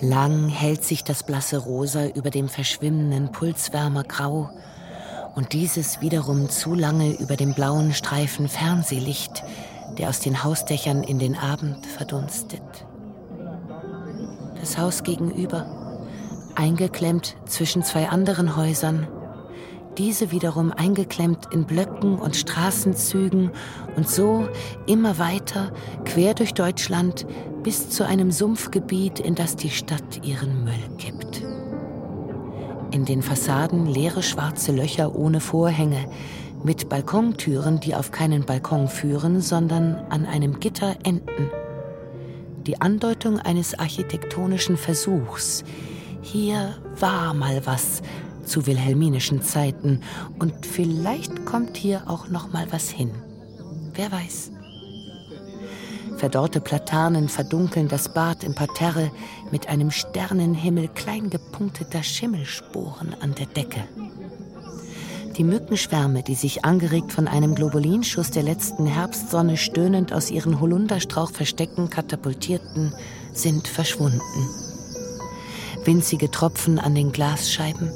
Lang 0.00 0.48
hält 0.48 0.82
sich 0.82 1.04
das 1.04 1.22
blasse 1.22 1.58
Rosa 1.58 2.06
über 2.06 2.30
dem 2.30 2.48
verschwimmenden 2.48 3.32
Pulswärmer 3.32 4.02
grau 4.04 4.50
und 5.34 5.52
dieses 5.52 6.00
wiederum 6.00 6.48
zu 6.48 6.74
lange 6.74 7.12
über 7.18 7.36
dem 7.36 7.52
blauen 7.52 7.92
Streifen 7.92 8.48
Fernsehlicht, 8.48 9.44
der 9.98 10.08
aus 10.08 10.20
den 10.20 10.42
Hausdächern 10.42 11.02
in 11.02 11.18
den 11.18 11.36
Abend 11.36 11.84
verdunstet. 11.84 12.62
Das 14.58 14.78
Haus 14.78 15.02
gegenüber, 15.02 16.08
eingeklemmt 16.54 17.36
zwischen 17.44 17.82
zwei 17.82 18.08
anderen 18.08 18.56
Häusern, 18.56 19.06
diese 19.98 20.30
wiederum 20.30 20.72
eingeklemmt 20.72 21.48
in 21.52 21.64
Blöcken 21.64 22.18
und 22.18 22.36
Straßenzügen 22.36 23.50
und 23.96 24.08
so 24.08 24.48
immer 24.86 25.18
weiter 25.18 25.72
quer 26.04 26.34
durch 26.34 26.54
Deutschland 26.54 27.26
bis 27.62 27.90
zu 27.90 28.06
einem 28.06 28.30
Sumpfgebiet, 28.30 29.20
in 29.20 29.34
das 29.34 29.56
die 29.56 29.70
Stadt 29.70 30.24
ihren 30.24 30.64
Müll 30.64 30.96
kippt. 30.98 31.42
In 32.92 33.04
den 33.04 33.22
Fassaden 33.22 33.86
leere 33.86 34.22
schwarze 34.22 34.72
Löcher 34.72 35.14
ohne 35.14 35.40
Vorhänge, 35.40 36.06
mit 36.62 36.88
Balkontüren, 36.88 37.80
die 37.80 37.94
auf 37.94 38.10
keinen 38.10 38.44
Balkon 38.44 38.88
führen, 38.88 39.40
sondern 39.40 39.96
an 40.10 40.26
einem 40.26 40.60
Gitter 40.60 40.96
enden. 41.04 41.50
Die 42.66 42.80
Andeutung 42.80 43.38
eines 43.38 43.78
architektonischen 43.78 44.76
Versuchs. 44.76 45.64
Hier 46.20 46.74
war 46.98 47.32
mal 47.32 47.62
was, 47.64 48.02
zu 48.50 48.66
wilhelminischen 48.66 49.42
Zeiten 49.42 50.00
und 50.38 50.66
vielleicht 50.66 51.46
kommt 51.46 51.76
hier 51.76 52.02
auch 52.06 52.28
noch 52.28 52.52
mal 52.52 52.66
was 52.70 52.90
hin. 52.90 53.12
Wer 53.94 54.10
weiß. 54.12 54.50
Verdorrte 56.16 56.60
Platanen 56.60 57.30
verdunkeln 57.30 57.88
das 57.88 58.12
Bad 58.12 58.44
im 58.44 58.54
Parterre 58.54 59.10
mit 59.50 59.68
einem 59.68 59.90
Sternenhimmel 59.90 60.88
klein 60.88 61.30
gepunkteter 61.30 62.02
Schimmelsporen 62.02 63.14
an 63.22 63.34
der 63.34 63.46
Decke. 63.46 63.84
Die 65.38 65.44
Mückenschwärme, 65.44 66.22
die 66.22 66.34
sich 66.34 66.64
angeregt 66.66 67.12
von 67.12 67.26
einem 67.26 67.54
Globolinschuss 67.54 68.30
der 68.30 68.42
letzten 68.42 68.84
Herbstsonne 68.84 69.56
stöhnend 69.56 70.12
aus 70.12 70.30
ihren 70.30 70.60
Holunderstrauchverstecken 70.60 71.88
katapultierten, 71.88 72.92
sind 73.32 73.66
verschwunden. 73.66 74.20
Winzige 75.84 76.30
Tropfen 76.30 76.78
an 76.78 76.94
den 76.94 77.12
Glasscheiben, 77.12 77.90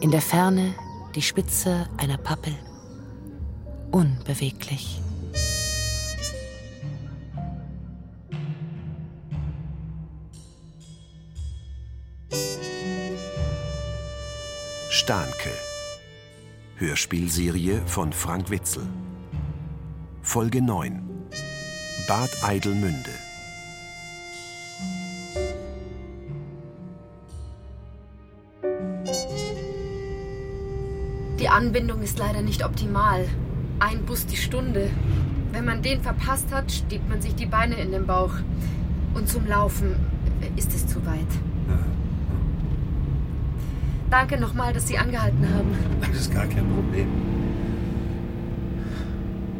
in 0.00 0.10
der 0.10 0.20
Ferne 0.20 0.74
die 1.14 1.22
Spitze 1.22 1.88
einer 1.96 2.18
Pappel. 2.18 2.54
Unbeweglich. 3.90 5.00
Stahnke. 14.90 15.50
Hörspielserie 16.76 17.80
von 17.86 18.12
Frank 18.12 18.50
Witzel. 18.50 18.86
Folge 20.22 20.60
9. 20.60 21.08
Bad 22.08 22.30
Eidelmünde. 22.42 23.25
Anbindung 31.56 32.02
ist 32.02 32.18
leider 32.18 32.42
nicht 32.42 32.62
optimal. 32.62 33.26
Ein 33.78 34.04
Bus 34.04 34.26
die 34.26 34.36
Stunde. 34.36 34.90
Wenn 35.52 35.64
man 35.64 35.80
den 35.80 36.02
verpasst 36.02 36.52
hat, 36.52 36.70
steht 36.70 37.08
man 37.08 37.22
sich 37.22 37.34
die 37.34 37.46
Beine 37.46 37.76
in 37.76 37.92
den 37.92 38.04
Bauch. 38.04 38.34
Und 39.14 39.26
zum 39.26 39.46
Laufen 39.46 39.96
ist 40.56 40.74
es 40.74 40.86
zu 40.86 41.06
weit. 41.06 41.26
Danke 44.10 44.38
nochmal, 44.38 44.74
dass 44.74 44.86
Sie 44.86 44.98
angehalten 44.98 45.48
haben. 45.48 45.74
Das 46.02 46.20
ist 46.20 46.34
gar 46.34 46.44
kein 46.44 46.68
Problem. 46.68 47.08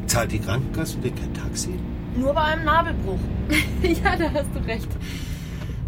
Zahlt 0.06 0.32
die 0.32 0.38
Krankenkasse 0.38 0.98
dir 0.98 1.12
kein 1.12 1.32
Taxi? 1.32 1.78
Nur 2.14 2.34
bei 2.34 2.42
einem 2.42 2.66
Nabelbruch. 2.66 3.20
ja, 3.82 4.16
da 4.16 4.30
hast 4.34 4.50
du 4.54 4.58
recht. 4.66 4.88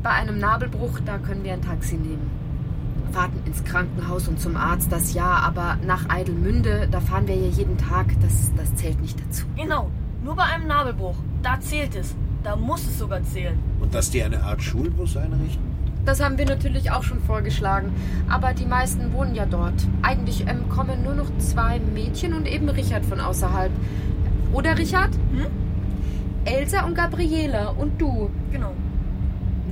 Bei 0.02 0.10
einem 0.10 0.38
Nabelbruch, 0.38 1.00
da 1.04 1.18
können 1.18 1.44
wir 1.44 1.52
ein 1.52 1.60
Taxi 1.60 1.96
nehmen. 1.96 2.37
Fahrten 3.18 3.42
ins 3.46 3.64
Krankenhaus 3.64 4.28
und 4.28 4.38
zum 4.38 4.56
Arzt, 4.56 4.92
das 4.92 5.12
ja, 5.12 5.26
aber 5.26 5.76
nach 5.84 6.08
Eidelmünde, 6.08 6.86
da 6.88 7.00
fahren 7.00 7.26
wir 7.26 7.34
ja 7.34 7.48
jeden 7.48 7.76
Tag, 7.76 8.06
das, 8.22 8.52
das 8.56 8.72
zählt 8.76 9.00
nicht 9.00 9.18
dazu. 9.18 9.44
Genau, 9.56 9.90
nur 10.22 10.36
bei 10.36 10.44
einem 10.44 10.68
Nabelbruch, 10.68 11.16
da 11.42 11.58
zählt 11.58 11.96
es. 11.96 12.14
Da 12.44 12.54
muss 12.54 12.86
es 12.86 12.96
sogar 12.96 13.24
zählen. 13.24 13.58
Und 13.80 13.92
dass 13.92 14.12
die 14.12 14.22
eine 14.22 14.40
Art 14.44 14.62
Schulbus 14.62 15.16
einrichten? 15.16 15.64
Das 16.04 16.22
haben 16.22 16.38
wir 16.38 16.46
natürlich 16.46 16.92
auch 16.92 17.02
schon 17.02 17.18
vorgeschlagen. 17.18 17.90
Aber 18.28 18.54
die 18.54 18.66
meisten 18.66 19.12
wohnen 19.12 19.34
ja 19.34 19.46
dort. 19.46 19.74
Eigentlich 20.02 20.46
ähm, 20.46 20.68
kommen 20.68 21.02
nur 21.02 21.14
noch 21.14 21.36
zwei 21.38 21.80
Mädchen 21.80 22.34
und 22.34 22.46
eben 22.46 22.68
Richard 22.68 23.04
von 23.04 23.18
außerhalb. 23.18 23.72
Oder 24.52 24.78
Richard? 24.78 25.10
Hm? 25.32 25.46
Elsa 26.44 26.84
und 26.84 26.94
Gabriela 26.94 27.70
und 27.70 28.00
du. 28.00 28.30
Genau. 28.52 28.74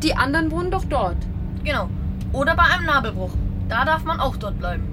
Die 0.02 0.16
anderen 0.16 0.50
wohnen 0.50 0.72
doch 0.72 0.84
dort. 0.84 1.18
Genau. 1.62 1.88
Oder 2.36 2.54
bei 2.54 2.64
einem 2.64 2.84
Nabelbruch. 2.84 3.32
Da 3.66 3.86
darf 3.86 4.04
man 4.04 4.20
auch 4.20 4.36
dort 4.36 4.58
bleiben. 4.58 4.84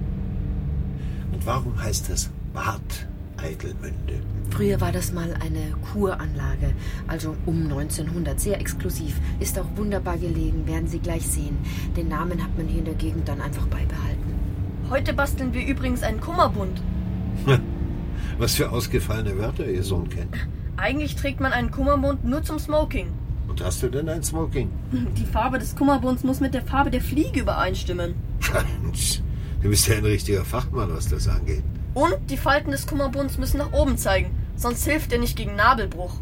Und 1.30 1.44
warum 1.44 1.78
heißt 1.80 2.08
das 2.08 2.30
Bad 2.54 3.06
Eidelmünde? 3.36 4.22
Früher 4.48 4.80
war 4.80 4.92
das 4.92 5.12
mal 5.12 5.34
eine 5.44 5.74
Kuranlage, 5.92 6.72
also 7.06 7.36
um 7.44 7.64
1900, 7.64 8.40
sehr 8.40 8.58
exklusiv. 8.60 9.20
Ist 9.40 9.58
auch 9.58 9.66
wunderbar 9.76 10.16
gelegen, 10.16 10.66
werden 10.66 10.88
Sie 10.88 11.00
gleich 11.00 11.26
sehen. 11.26 11.58
Den 11.94 12.08
Namen 12.08 12.42
hat 12.42 12.56
man 12.56 12.66
hier 12.66 12.78
in 12.78 12.86
der 12.86 12.94
Gegend 12.94 13.28
dann 13.28 13.42
einfach 13.42 13.66
beibehalten. 13.66 14.34
Heute 14.88 15.12
basteln 15.12 15.52
wir 15.52 15.66
übrigens 15.66 16.02
einen 16.02 16.22
Kummerbund. 16.22 16.80
Was 18.38 18.54
für 18.54 18.70
ausgefallene 18.70 19.36
Wörter 19.38 19.66
Ihr 19.66 19.82
Sohn 19.82 20.08
kennt. 20.08 20.34
Eigentlich 20.78 21.14
trägt 21.14 21.40
man 21.40 21.52
einen 21.52 21.70
Kummerbund 21.70 22.24
nur 22.24 22.42
zum 22.42 22.58
Smoking. 22.58 23.08
Und 23.54 23.64
hast 23.64 23.84
du 23.84 23.88
denn 23.88 24.08
ein 24.08 24.24
Smoking? 24.24 24.68
Die 25.16 25.24
Farbe 25.24 25.60
des 25.60 25.76
Kummerbunds 25.76 26.24
muss 26.24 26.40
mit 26.40 26.54
der 26.54 26.62
Farbe 26.62 26.90
der 26.90 27.00
Fliege 27.00 27.38
übereinstimmen. 27.38 28.16
Du 29.62 29.68
bist 29.68 29.86
ja 29.86 29.94
ein 29.94 30.04
richtiger 30.04 30.44
Fachmann, 30.44 30.92
was 30.92 31.06
das 31.06 31.28
angeht. 31.28 31.62
Und 31.94 32.16
die 32.30 32.36
Falten 32.36 32.72
des 32.72 32.84
Kummerbunds 32.84 33.38
müssen 33.38 33.58
nach 33.58 33.72
oben 33.72 33.96
zeigen, 33.96 34.32
sonst 34.56 34.84
hilft 34.84 35.12
er 35.12 35.20
nicht 35.20 35.36
gegen 35.36 35.54
Nabelbruch. 35.54 36.16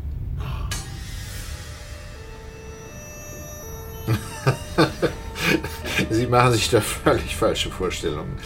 Sie 6.10 6.26
machen 6.26 6.52
sich 6.52 6.68
da 6.68 6.82
völlig 6.82 7.34
falsche 7.34 7.70
Vorstellungen. 7.70 8.36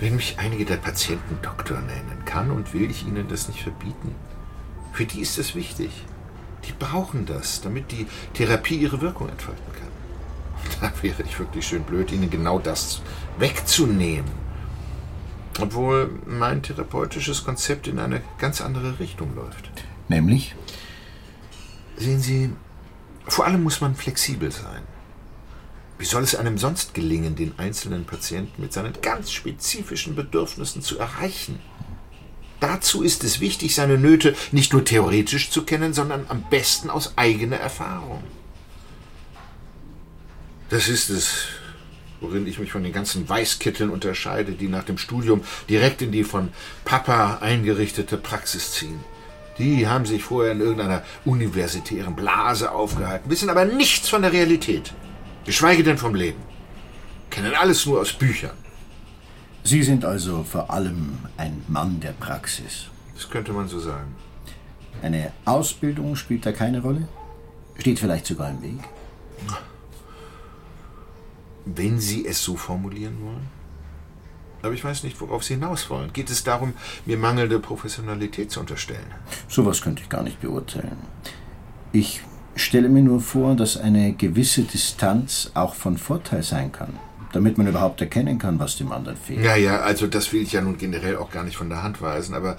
Wenn 0.00 0.16
mich 0.16 0.36
einige 0.38 0.64
der 0.64 0.78
Patienten 0.78 1.36
Doktor 1.42 1.78
nennen, 1.82 2.24
kann 2.24 2.50
und 2.50 2.72
will 2.72 2.90
ich 2.90 3.06
ihnen 3.06 3.28
das 3.28 3.48
nicht 3.48 3.60
verbieten. 3.60 4.14
Für 4.94 5.04
die 5.04 5.20
ist 5.20 5.36
es 5.36 5.54
wichtig. 5.54 5.90
Die 6.66 6.72
brauchen 6.72 7.26
das, 7.26 7.60
damit 7.60 7.92
die 7.92 8.06
Therapie 8.32 8.76
ihre 8.76 9.00
Wirkung 9.00 9.28
entfalten 9.28 9.72
kann. 9.72 9.84
Da 10.80 10.92
wäre 11.02 11.22
ich 11.22 11.38
wirklich 11.38 11.66
schön 11.66 11.82
blöd, 11.82 12.10
ihnen 12.10 12.30
genau 12.30 12.58
das 12.58 13.02
wegzunehmen. 13.38 14.32
Obwohl 15.60 16.10
mein 16.26 16.62
therapeutisches 16.62 17.44
Konzept 17.44 17.86
in 17.86 17.98
eine 17.98 18.22
ganz 18.38 18.60
andere 18.60 18.98
Richtung 18.98 19.34
läuft. 19.36 19.70
Nämlich? 20.08 20.54
Sehen 21.96 22.20
Sie, 22.20 22.50
vor 23.26 23.46
allem 23.46 23.62
muss 23.62 23.80
man 23.80 23.94
flexibel 23.94 24.50
sein. 24.50 24.82
Wie 25.98 26.04
soll 26.04 26.24
es 26.24 26.34
einem 26.34 26.58
sonst 26.58 26.92
gelingen, 26.92 27.36
den 27.36 27.58
einzelnen 27.58 28.04
Patienten 28.04 28.60
mit 28.60 28.72
seinen 28.72 28.94
ganz 29.00 29.30
spezifischen 29.30 30.16
Bedürfnissen 30.16 30.82
zu 30.82 30.98
erreichen? 30.98 31.60
Dazu 32.64 33.02
ist 33.02 33.24
es 33.24 33.40
wichtig, 33.40 33.74
seine 33.74 33.98
Nöte 33.98 34.34
nicht 34.50 34.72
nur 34.72 34.86
theoretisch 34.86 35.50
zu 35.50 35.64
kennen, 35.66 35.92
sondern 35.92 36.24
am 36.30 36.44
besten 36.48 36.88
aus 36.88 37.12
eigener 37.18 37.56
Erfahrung. 37.56 38.24
Das 40.70 40.88
ist 40.88 41.10
es, 41.10 41.48
worin 42.22 42.46
ich 42.46 42.58
mich 42.58 42.72
von 42.72 42.82
den 42.82 42.94
ganzen 42.94 43.28
Weißkitteln 43.28 43.90
unterscheide, 43.90 44.52
die 44.52 44.68
nach 44.68 44.84
dem 44.84 44.96
Studium 44.96 45.42
direkt 45.68 46.00
in 46.00 46.10
die 46.10 46.24
von 46.24 46.54
Papa 46.86 47.40
eingerichtete 47.42 48.16
Praxis 48.16 48.72
ziehen. 48.72 49.00
Die 49.58 49.86
haben 49.86 50.06
sich 50.06 50.24
vorher 50.24 50.52
in 50.52 50.60
irgendeiner 50.60 51.02
universitären 51.26 52.16
Blase 52.16 52.72
aufgehalten, 52.72 53.28
wissen 53.28 53.50
aber 53.50 53.66
nichts 53.66 54.08
von 54.08 54.22
der 54.22 54.32
Realität, 54.32 54.94
geschweige 55.44 55.84
denn 55.84 55.98
vom 55.98 56.14
Leben. 56.14 56.40
Kennen 57.28 57.52
alles 57.52 57.84
nur 57.84 58.00
aus 58.00 58.14
Büchern. 58.14 58.63
Sie 59.66 59.82
sind 59.82 60.04
also 60.04 60.44
vor 60.44 60.70
allem 60.70 61.18
ein 61.38 61.64
Mann 61.68 61.98
der 61.98 62.12
Praxis. 62.12 62.88
Das 63.14 63.30
könnte 63.30 63.54
man 63.54 63.66
so 63.66 63.80
sagen. 63.80 64.14
Eine 65.02 65.32
Ausbildung 65.46 66.16
spielt 66.16 66.44
da 66.44 66.52
keine 66.52 66.82
Rolle? 66.82 67.08
Steht 67.78 67.98
vielleicht 67.98 68.26
sogar 68.26 68.50
im 68.50 68.62
Weg? 68.62 68.78
Wenn 71.64 71.98
Sie 71.98 72.26
es 72.26 72.44
so 72.44 72.56
formulieren 72.56 73.16
wollen. 73.22 73.48
Aber 74.62 74.74
ich 74.74 74.84
weiß 74.84 75.02
nicht, 75.02 75.18
worauf 75.22 75.42
Sie 75.44 75.54
hinaus 75.54 75.88
wollen. 75.88 76.12
Geht 76.12 76.28
es 76.28 76.44
darum, 76.44 76.74
mir 77.06 77.16
mangelnde 77.16 77.58
Professionalität 77.58 78.50
zu 78.50 78.60
unterstellen? 78.60 79.14
Sowas 79.48 79.80
könnte 79.80 80.02
ich 80.02 80.10
gar 80.10 80.22
nicht 80.22 80.42
beurteilen. 80.42 80.98
Ich 81.92 82.20
stelle 82.54 82.90
mir 82.90 83.02
nur 83.02 83.20
vor, 83.20 83.56
dass 83.56 83.78
eine 83.78 84.12
gewisse 84.12 84.62
Distanz 84.62 85.50
auch 85.54 85.74
von 85.74 85.96
Vorteil 85.96 86.42
sein 86.42 86.70
kann, 86.70 86.98
damit 87.34 87.58
man 87.58 87.66
überhaupt 87.66 88.00
erkennen 88.00 88.38
kann, 88.38 88.58
was 88.58 88.76
dem 88.76 88.92
anderen 88.92 89.16
fehlt. 89.16 89.44
Ja, 89.44 89.56
ja, 89.56 89.80
also 89.80 90.06
das 90.06 90.32
will 90.32 90.42
ich 90.42 90.52
ja 90.52 90.60
nun 90.60 90.78
generell 90.78 91.16
auch 91.16 91.30
gar 91.30 91.44
nicht 91.44 91.56
von 91.56 91.68
der 91.68 91.82
Hand 91.82 92.00
weisen, 92.00 92.34
aber 92.34 92.56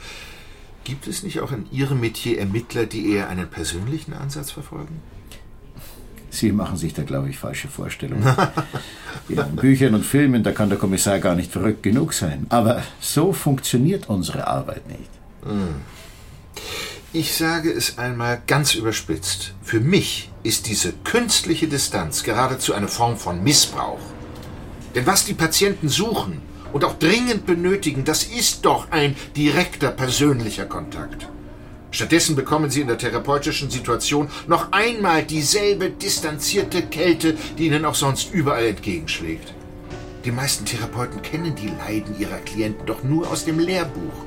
gibt 0.84 1.08
es 1.08 1.24
nicht 1.24 1.40
auch 1.40 1.52
in 1.52 1.66
Ihrem 1.72 2.00
Metier 2.02 2.40
Ermittler, 2.40 2.86
die 2.86 3.12
eher 3.12 3.30
einen 3.30 3.48
persönlichen 3.48 4.14
Ansatz 4.14 4.52
verfolgen? 4.52 5.02
Sie 6.30 6.52
machen 6.52 6.76
sich 6.76 6.94
da, 6.94 7.04
glaube 7.04 7.30
ich, 7.30 7.38
falsche 7.38 7.70
Vorstellungen. 7.70 8.26
In 9.30 9.56
Büchern 9.56 9.96
und 9.96 10.06
Filmen, 10.06 10.44
da 10.44 10.52
kann 10.52 10.68
der 10.68 10.78
Kommissar 10.78 11.20
gar 11.20 11.34
nicht 11.34 11.52
verrückt 11.52 11.82
genug 11.82 12.14
sein. 12.14 12.46
Aber 12.50 12.84
so 13.00 13.32
funktioniert 13.32 14.10
unsere 14.10 14.46
Arbeit 14.46 14.86
nicht. 14.90 15.10
Hm. 15.44 15.76
Ich 17.14 17.34
sage 17.36 17.72
es 17.72 17.98
einmal 17.98 18.42
ganz 18.46 18.76
überspitzt. 18.76 19.54
Für 19.64 19.80
mich 19.80 20.30
ist 20.44 20.68
diese 20.68 20.92
künstliche 20.92 21.70
Distanz 21.70 22.24
geradezu 22.24 22.74
eine 22.74 22.90
Form 22.90 23.16
von 23.16 23.42
Missbrauch. 23.42 24.02
Denn 24.96 25.06
was 25.06 25.26
die 25.26 25.34
Patienten 25.34 25.90
suchen 25.90 26.42
und 26.72 26.86
auch 26.86 26.98
dringend 26.98 27.46
benötigen, 27.46 28.06
das 28.06 28.24
ist 28.24 28.66
doch 28.66 28.90
ein 28.92 29.16
direkter 29.36 29.92
persönlicher 29.92 30.66
Kontakt. 30.66 31.28
Stattdessen 31.92 32.36
bekommen 32.36 32.70
sie 32.70 32.82
in 32.82 32.88
der 32.88 32.98
therapeutischen 32.98 33.70
Situation 33.70 34.30
noch 34.48 34.72
einmal 34.72 35.24
dieselbe 35.24 35.90
distanzierte 35.90 36.82
Kälte, 36.82 37.38
die 37.58 37.68
ihnen 37.68 37.86
auch 37.86 37.96
sonst 37.96 38.34
überall 38.34 38.66
entgegenschlägt. 38.66 39.54
Die 40.26 40.32
meisten 40.32 40.66
Therapeuten 40.66 41.22
kennen 41.22 41.56
die 41.56 41.68
Leiden 41.70 42.20
ihrer 42.20 42.40
Klienten 42.40 42.86
doch 42.86 43.04
nur 43.04 43.30
aus 43.30 43.46
dem 43.46 43.60
Lehrbuch. 43.60 44.26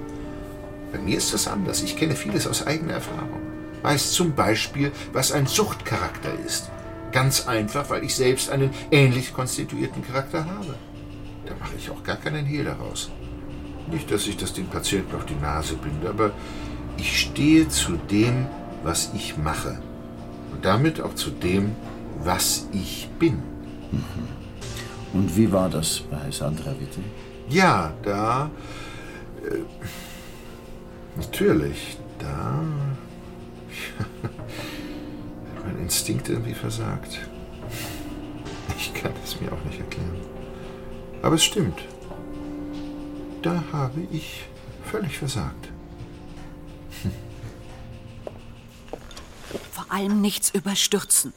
Bei 0.93 0.99
mir 0.99 1.19
ist 1.19 1.35
das 1.35 1.49
anders. 1.49 1.82
Ich 1.82 1.97
kenne 1.97 2.15
vieles 2.15 2.47
aus 2.47 2.67
eigener 2.67 2.94
Erfahrung. 2.94 3.43
Weiß 3.82 4.12
zum 4.12 4.35
Beispiel, 4.35 4.93
was 5.12 5.32
ein 5.32 5.47
Suchtcharakter 5.47 6.32
ist. 6.47 6.70
Ganz 7.12 7.46
einfach, 7.46 7.88
weil 7.90 8.05
ich 8.05 8.14
selbst 8.14 8.50
einen 8.50 8.70
ähnlich 8.90 9.32
konstituierten 9.32 10.05
Charakter 10.05 10.44
habe. 10.44 10.75
Da 11.46 11.55
mache 11.58 11.75
ich 11.78 11.90
auch 11.90 12.02
gar 12.02 12.16
keinen 12.16 12.44
Hehl 12.44 12.64
daraus. 12.64 13.10
Nicht, 13.90 14.10
dass 14.10 14.26
ich 14.26 14.37
das 14.37 14.52
den 14.52 14.66
Patienten 14.66 15.16
auf 15.16 15.25
die 15.25 15.34
Nase 15.37 15.75
binde, 15.76 16.10
aber 16.10 16.32
ich 16.99 17.20
stehe 17.20 17.69
zu 17.69 17.93
dem, 18.10 18.46
was 18.82 19.12
ich 19.14 19.38
mache. 19.38 19.81
Und 20.52 20.64
damit 20.64 21.00
auch 21.00 21.14
zu 21.14 21.31
dem, 21.31 21.75
was 22.22 22.69
ich 22.72 23.08
bin. 23.19 23.43
Mhm. 23.93 24.28
Und 25.12 25.37
wie 25.37 25.50
war 25.50 25.70
das 25.70 26.00
bei 26.00 26.31
Sandra 26.31 26.72
Witte? 26.78 27.00
Ja, 27.49 27.93
da. 28.02 28.50
Äh, 29.43 29.60
natürlich, 31.16 31.96
da. 32.19 32.62
Instinkt 35.88 36.29
irgendwie 36.29 36.52
versagt. 36.52 37.19
Ich 38.76 38.93
kann 38.93 39.14
es 39.25 39.40
mir 39.40 39.50
auch 39.50 39.64
nicht 39.64 39.81
erklären. 39.81 40.20
Aber 41.23 41.37
es 41.37 41.43
stimmt. 41.43 41.81
Da 43.40 43.64
habe 43.73 44.02
ich 44.12 44.44
völlig 44.85 45.17
versagt. 45.17 45.70
Vor 49.73 49.87
allem 49.88 50.20
nichts 50.20 50.50
überstürzen. 50.50 51.32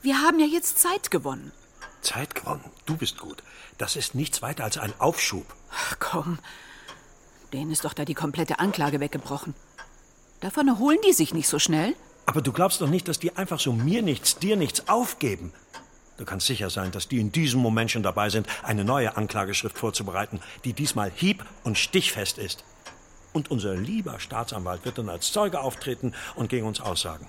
Wir 0.00 0.22
haben 0.22 0.40
ja 0.40 0.46
jetzt 0.46 0.78
Zeit 0.78 1.10
gewonnen. 1.10 1.52
Zeit 2.00 2.34
gewonnen? 2.34 2.64
Du 2.86 2.96
bist 2.96 3.18
gut. 3.18 3.42
Das 3.76 3.94
ist 3.94 4.14
nichts 4.14 4.40
weiter 4.40 4.64
als 4.64 4.78
ein 4.78 4.94
Aufschub. 4.98 5.44
Ach 5.70 5.96
komm. 6.00 6.38
Denen 7.52 7.70
ist 7.70 7.84
doch 7.84 7.92
da 7.92 8.06
die 8.06 8.14
komplette 8.14 8.58
Anklage 8.58 9.00
weggebrochen. 9.00 9.52
Davon 10.40 10.66
erholen 10.66 11.00
die 11.06 11.12
sich 11.12 11.34
nicht 11.34 11.48
so 11.48 11.58
schnell. 11.58 11.94
Aber 12.30 12.42
du 12.42 12.52
glaubst 12.52 12.80
doch 12.80 12.86
nicht, 12.86 13.08
dass 13.08 13.18
die 13.18 13.36
einfach 13.36 13.58
so 13.58 13.72
mir 13.72 14.02
nichts, 14.02 14.38
dir 14.38 14.54
nichts 14.54 14.88
aufgeben. 14.88 15.52
Du 16.16 16.24
kannst 16.24 16.46
sicher 16.46 16.70
sein, 16.70 16.92
dass 16.92 17.08
die 17.08 17.18
in 17.18 17.32
diesem 17.32 17.60
Moment 17.60 17.90
schon 17.90 18.04
dabei 18.04 18.30
sind, 18.30 18.46
eine 18.62 18.84
neue 18.84 19.16
Anklageschrift 19.16 19.76
vorzubereiten, 19.76 20.38
die 20.62 20.72
diesmal 20.72 21.10
hieb- 21.10 21.44
und 21.64 21.76
stichfest 21.76 22.38
ist. 22.38 22.62
Und 23.32 23.50
unser 23.50 23.74
lieber 23.74 24.20
Staatsanwalt 24.20 24.84
wird 24.84 24.98
dann 24.98 25.08
als 25.08 25.32
Zeuge 25.32 25.58
auftreten 25.58 26.14
und 26.36 26.50
gegen 26.50 26.68
uns 26.68 26.80
aussagen. 26.80 27.26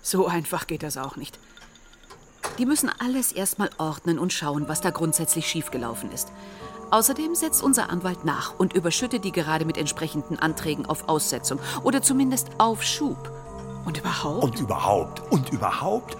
So 0.00 0.26
einfach 0.26 0.66
geht 0.66 0.82
das 0.82 0.96
auch 0.96 1.16
nicht. 1.16 1.38
Die 2.56 2.64
müssen 2.64 2.90
alles 2.98 3.32
erstmal 3.32 3.68
ordnen 3.76 4.18
und 4.18 4.32
schauen, 4.32 4.68
was 4.68 4.80
da 4.80 4.88
grundsätzlich 4.88 5.48
schiefgelaufen 5.48 6.10
ist. 6.12 6.32
Außerdem 6.90 7.34
setzt 7.34 7.62
unser 7.62 7.90
Anwalt 7.90 8.24
nach 8.24 8.58
und 8.58 8.72
überschüttet 8.72 9.22
die 9.22 9.32
gerade 9.32 9.66
mit 9.66 9.76
entsprechenden 9.76 10.38
Anträgen 10.38 10.86
auf 10.86 11.10
Aussetzung 11.10 11.60
oder 11.84 12.00
zumindest 12.00 12.48
auf 12.56 12.82
Schub. 12.82 13.30
Und 13.84 13.98
überhaupt? 13.98 14.44
Und 14.44 14.60
überhaupt? 14.60 15.32
Und 15.32 15.50
überhaupt? 15.50 16.16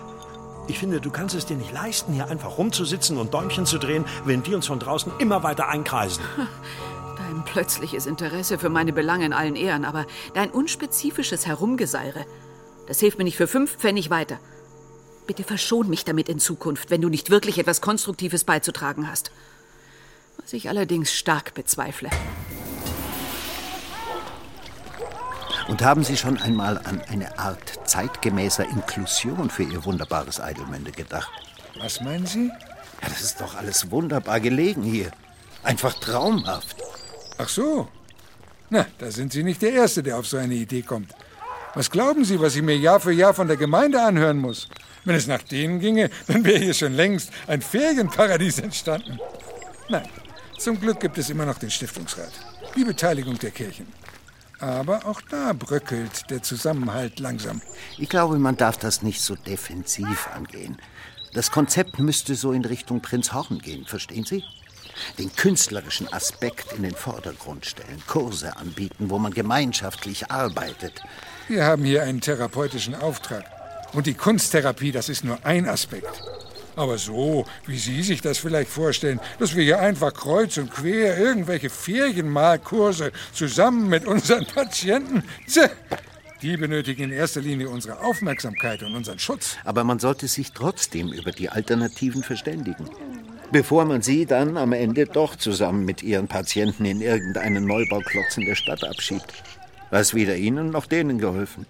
Ich 0.67 0.79
finde, 0.79 1.01
du 1.01 1.11
kannst 1.11 1.35
es 1.35 1.47
dir 1.47 1.57
nicht 1.57 1.73
leisten, 1.73 2.13
hier 2.13 2.29
einfach 2.29 2.57
rumzusitzen 2.57 3.19
und 3.19 3.35
Däumchen 3.35 3.67
zu 3.67 3.79
drehen, 3.79 4.05
wenn 4.25 4.43
die 4.43 4.55
uns 4.55 4.67
von 4.67 4.79
draußen 4.79 5.13
immer 5.19 5.43
weiter 5.43 5.69
einkreisen. 5.69 6.23
Dein 7.17 7.45
plötzliches 7.45 8.07
Interesse 8.07 8.59
für 8.59 8.69
meine 8.69 8.93
Belange 8.93 9.27
in 9.27 9.33
allen 9.33 9.57
Ehren, 9.57 9.85
aber 9.85 10.07
dein 10.35 10.51
unspezifisches 10.51 11.47
Herumgeseire, 11.47 12.25
das 12.87 13.01
hilft 13.01 13.19
mir 13.19 13.25
nicht 13.25 13.37
für 13.37 13.47
fünf 13.47 13.77
Pfennig 13.77 14.11
weiter. 14.11 14.39
Bitte 15.27 15.45
verschon 15.45 15.89
mich 15.89 16.05
damit 16.05 16.29
in 16.29 16.39
Zukunft, 16.39 16.91
wenn 16.91 17.01
du 17.01 17.09
nicht 17.09 17.31
wirklich 17.31 17.59
etwas 17.59 17.81
Konstruktives 17.81 18.45
beizutragen 18.45 19.09
hast. 19.11 19.31
Was 20.41 20.53
ich 20.53 20.69
allerdings 20.69 21.13
stark 21.13 21.55
bezweifle. 21.55 22.11
Und 25.71 25.83
haben 25.83 26.03
Sie 26.03 26.17
schon 26.17 26.37
einmal 26.37 26.79
an 26.79 27.01
eine 27.09 27.39
Art 27.39 27.89
zeitgemäßer 27.89 28.69
Inklusion 28.69 29.49
für 29.51 29.63
Ihr 29.63 29.85
wunderbares 29.85 30.41
Eidelmende 30.41 30.91
gedacht? 30.91 31.31
Was 31.79 32.01
meinen 32.01 32.27
Sie? 32.27 32.49
Ja, 32.49 33.09
das 33.09 33.21
ist 33.21 33.41
doch 33.41 33.55
alles 33.55 33.89
wunderbar 33.89 34.41
gelegen 34.41 34.83
hier. 34.83 35.13
Einfach 35.63 35.95
traumhaft. 35.95 36.77
Ach 37.39 37.49
so. 37.49 37.87
Na, 38.69 38.85
da 38.99 39.13
sind 39.13 39.33
Sie 39.33 39.45
nicht 39.45 39.63
der 39.63 39.73
Erste, 39.73 40.03
der 40.03 40.19
auf 40.19 40.27
so 40.27 40.39
eine 40.39 40.55
Idee 40.55 40.83
kommt. 40.83 41.15
Was 41.75 41.89
glauben 41.89 42.25
Sie, 42.25 42.41
was 42.41 42.57
ich 42.57 42.63
mir 42.63 42.77
Jahr 42.77 42.99
für 42.99 43.13
Jahr 43.13 43.33
von 43.33 43.47
der 43.47 43.57
Gemeinde 43.57 44.03
anhören 44.03 44.39
muss? 44.39 44.69
Wenn 45.05 45.15
es 45.15 45.29
nach 45.29 45.43
denen 45.45 45.79
ginge, 45.79 46.11
dann 46.27 46.45
wäre 46.45 46.59
hier 46.59 46.75
schon 46.75 46.95
längst 46.95 47.31
ein 47.47 47.63
Ferienparadies 47.63 48.59
entstanden. 48.59 49.21
Nein, 49.89 50.09
zum 50.59 50.81
Glück 50.81 50.99
gibt 50.99 51.17
es 51.17 51.31
immer 51.31 51.47
noch 51.47 51.59
den 51.59 51.71
Stiftungsrat. 51.71 52.33
Die 52.75 52.85
Beteiligung 52.85 53.39
der 53.39 53.53
Kirchen. 53.53 53.87
Aber 54.61 55.07
auch 55.07 55.23
da 55.23 55.53
bröckelt 55.55 56.31
der 56.31 56.43
Zusammenhalt 56.43 57.19
langsam. 57.19 57.63
Ich 57.97 58.09
glaube, 58.09 58.39
man 58.39 58.57
darf 58.57 58.77
das 58.77 59.03
nicht 59.03 59.23
so 59.23 59.35
defensiv 59.35 60.29
angehen. 60.35 60.77
Das 61.33 61.51
Konzept 61.51 61.99
müsste 61.99 62.35
so 62.35 62.53
in 62.53 62.65
Richtung 62.65 63.01
Prinz 63.01 63.33
Horn 63.33 63.59
gehen, 63.59 63.87
verstehen 63.87 64.25
Sie? 64.25 64.45
Den 65.19 65.35
künstlerischen 65.35 66.13
Aspekt 66.13 66.73
in 66.73 66.83
den 66.83 66.95
Vordergrund 66.95 67.65
stellen, 67.65 68.03
Kurse 68.07 68.57
anbieten, 68.57 69.09
wo 69.09 69.19
man 69.19 69.33
gemeinschaftlich 69.33 70.31
arbeitet. 70.31 71.03
Wir 71.49 71.65
haben 71.65 71.85
hier 71.85 72.03
einen 72.03 72.21
therapeutischen 72.21 72.95
Auftrag. 72.95 73.45
Und 73.93 74.07
die 74.07 74.15
Kunsttherapie, 74.15 74.93
das 74.93 75.09
ist 75.09 75.25
nur 75.25 75.39
ein 75.45 75.69
Aspekt. 75.69 76.23
Aber 76.77 76.99
so, 76.99 77.45
wie 77.67 77.79
Sie 77.79 78.03
sich 78.03 78.23
das 78.23 78.39
vielleicht 78.39 78.71
vorstellen, 78.71 79.21
dass 79.39 79.55
wir 79.55 79.65
hier 79.65 79.81
einfach 79.81 80.15
kreuz 80.15 80.57
und 80.57 80.71
quer 80.71 81.19
irgendwelche 81.19 81.71
Ferienmalkurse 81.71 83.13
zusammen 83.33 83.89
mit 83.89 84.07
unseren 84.07 84.47
Patienten, 84.55 85.25
tja, 85.47 85.69
die 86.43 86.57
benötigen 86.57 87.05
in 87.05 87.13
erster 87.13 87.43
Linie 87.43 87.69
unsere 87.69 88.01
Aufmerksamkeit 88.01 88.83
und 88.83 88.95
unseren 88.95 89.19
Schutz. 89.19 89.57
Aber 89.65 89.85
man 89.85 89.99
sollte 89.99 90.27
sich 90.27 90.53
trotzdem 90.53 91.13
über 91.13 91.33
die 91.33 91.51
Alternativen 91.51 92.23
verständigen. 92.23 92.89
Bevor 93.53 93.85
man 93.85 94.01
sie 94.01 94.27
dann 94.27 94.57
am 94.57 94.73
Ende 94.73 95.07
doch 95.07 95.37
zusammen 95.37 95.85
mit 95.85 96.03
ihren 96.03 96.29
Patienten 96.29 96.85
in 96.85 97.01
irgendeinen 97.01 97.67
Neubauklotz 97.67 98.37
in 98.37 98.47
der 98.47 98.55
Stadt 98.55 98.85
abschiebt. 98.85 99.35
Was 99.91 100.15
weder 100.15 100.37
ihnen 100.37 100.71
noch 100.71 100.87
denen 100.87 101.19
geholfen. 101.19 101.67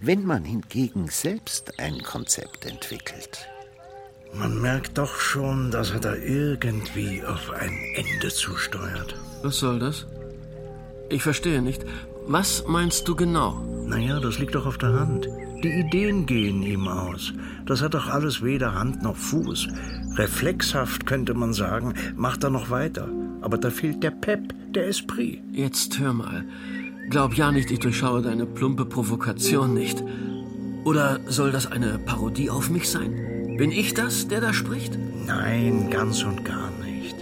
Wenn 0.00 0.24
man 0.24 0.44
hingegen 0.44 1.08
selbst 1.08 1.78
ein 1.78 2.02
Konzept 2.02 2.66
entwickelt, 2.66 3.48
man 4.34 4.60
merkt 4.60 4.98
doch 4.98 5.14
schon, 5.16 5.70
dass 5.70 5.90
er 5.90 6.00
da 6.00 6.14
irgendwie 6.14 7.22
auf 7.24 7.50
ein 7.50 7.72
Ende 7.94 8.28
zusteuert. 8.28 9.14
Was 9.42 9.58
soll 9.58 9.78
das? 9.78 10.06
Ich 11.08 11.22
verstehe 11.22 11.62
nicht. 11.62 11.84
Was 12.26 12.64
meinst 12.66 13.06
du 13.08 13.16
genau? 13.16 13.60
Naja, 13.86 14.20
das 14.20 14.38
liegt 14.38 14.54
doch 14.54 14.66
auf 14.66 14.78
der 14.78 14.92
Hand. 14.92 15.28
Die 15.62 15.80
Ideen 15.80 16.26
gehen 16.26 16.62
ihm 16.62 16.88
aus. 16.88 17.32
Das 17.66 17.82
hat 17.82 17.94
doch 17.94 18.08
alles 18.08 18.42
weder 18.42 18.74
Hand 18.74 19.02
noch 19.02 19.16
Fuß. 19.16 19.68
Reflexhaft 20.16 21.06
könnte 21.06 21.34
man 21.34 21.52
sagen, 21.52 21.94
macht 22.16 22.42
er 22.44 22.50
noch 22.50 22.70
weiter. 22.70 23.08
Aber 23.40 23.58
da 23.58 23.70
fehlt 23.70 24.02
der 24.02 24.12
Pep, 24.12 24.54
der 24.72 24.88
Esprit. 24.88 25.40
Jetzt 25.52 25.98
hör 25.98 26.12
mal. 26.12 26.44
Glaub 27.10 27.34
ja 27.34 27.52
nicht, 27.52 27.70
ich 27.70 27.80
durchschaue 27.80 28.22
deine 28.22 28.46
plumpe 28.46 28.86
Provokation 28.86 29.74
nicht. 29.74 30.02
Oder 30.84 31.20
soll 31.26 31.52
das 31.52 31.70
eine 31.70 31.98
Parodie 31.98 32.50
auf 32.50 32.70
mich 32.70 32.88
sein? 32.88 33.31
Bin 33.56 33.70
ich 33.70 33.94
das, 33.94 34.28
der 34.28 34.40
da 34.40 34.52
spricht? 34.52 34.98
Nein, 35.26 35.88
ganz 35.90 36.22
und 36.24 36.44
gar 36.44 36.70
nicht. 36.84 37.16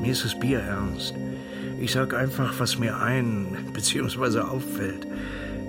Mir 0.00 0.12
ist 0.12 0.24
es 0.24 0.38
bierernst. 0.38 1.14
Ich 1.80 1.92
sag 1.92 2.14
einfach, 2.14 2.54
was 2.58 2.78
mir 2.78 2.98
ein 2.98 3.56
bzw. 3.72 4.40
auffällt. 4.40 5.06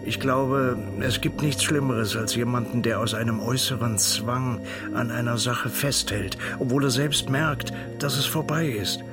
Ich 0.05 0.19
glaube, 0.19 0.77
es 1.01 1.19
gibt 1.19 1.41
nichts 1.41 1.63
Schlimmeres 1.63 2.15
als 2.15 2.33
jemanden, 2.35 2.81
der 2.81 3.01
aus 3.01 3.13
einem 3.13 3.41
äußeren 3.41 3.97
Zwang 3.97 4.61
an 4.93 5.11
einer 5.11 5.37
Sache 5.37 5.69
festhält, 5.69 6.37
obwohl 6.59 6.85
er 6.85 6.91
selbst 6.91 7.29
merkt, 7.29 7.73
dass 7.99 8.17
es 8.17 8.25
vorbei 8.25 8.67
ist. 8.67 9.03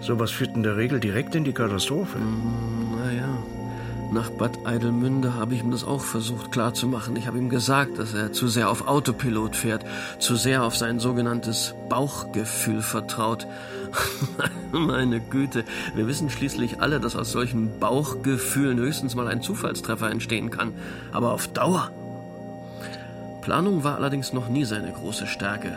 Sowas 0.00 0.32
führt 0.32 0.56
in 0.56 0.64
der 0.64 0.76
Regel 0.76 0.98
direkt 0.98 1.36
in 1.36 1.44
die 1.44 1.52
Katastrophe. 1.52 2.18
Naja, 2.18 3.38
nach 4.12 4.30
Bad 4.30 4.66
Eidelmünde 4.66 5.34
habe 5.34 5.54
ich 5.54 5.62
ihm 5.62 5.70
das 5.70 5.84
auch 5.84 6.00
versucht 6.00 6.52
klarzumachen. 6.52 7.16
Ich 7.16 7.26
habe 7.26 7.38
ihm 7.38 7.48
gesagt, 7.48 7.98
dass 7.98 8.14
er 8.14 8.32
zu 8.32 8.48
sehr 8.48 8.70
auf 8.70 8.86
Autopilot 8.86 9.56
fährt, 9.56 9.84
zu 10.18 10.36
sehr 10.36 10.64
auf 10.64 10.76
sein 10.76 10.98
sogenanntes 10.98 11.74
Bauchgefühl 11.88 12.82
vertraut. 12.82 13.46
Meine 14.72 15.20
Güte, 15.20 15.64
wir 15.94 16.06
wissen 16.06 16.30
schließlich 16.30 16.80
alle, 16.80 17.00
dass 17.00 17.16
aus 17.16 17.32
solchen 17.32 17.78
Bauchgefühlen 17.78 18.78
höchstens 18.78 19.14
mal 19.14 19.28
ein 19.28 19.42
Zufallstreffer 19.42 20.10
entstehen 20.10 20.50
kann. 20.50 20.72
Aber 21.12 21.32
auf 21.32 21.48
Dauer. 21.48 21.90
Planung 23.42 23.84
war 23.84 23.96
allerdings 23.96 24.32
noch 24.32 24.48
nie 24.48 24.64
seine 24.64 24.92
große 24.92 25.26
Stärke. 25.26 25.72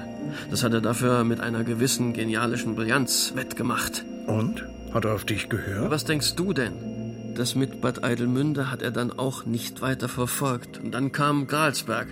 Das 0.52 0.64
hat 0.64 0.74
er 0.74 0.82
dafür 0.82 1.24
mit 1.24 1.40
einer 1.40 1.64
gewissen 1.64 2.14
genialischen 2.14 2.76
Brillanz 2.76 3.34
wettgemacht. 3.36 4.04
Und? 4.28 4.66
Hat 4.94 5.06
er 5.06 5.16
auf 5.16 5.26
dich 5.26 5.50
gehört? 5.50 5.90
Was 5.90 6.06
denkst 6.06 6.36
du 6.36 6.54
denn? 6.54 6.93
Das 7.36 7.56
mit 7.56 7.82
Bad 7.82 8.04
Eidelmünde 8.04 8.70
hat 8.70 8.82
er 8.82 8.92
dann 8.92 9.12
auch 9.12 9.46
nicht 9.46 9.82
weiter 9.82 10.08
verfolgt. 10.08 10.78
Und 10.78 10.92
dann 10.92 11.12
kam 11.12 11.48
Gralsberg. 11.48 12.08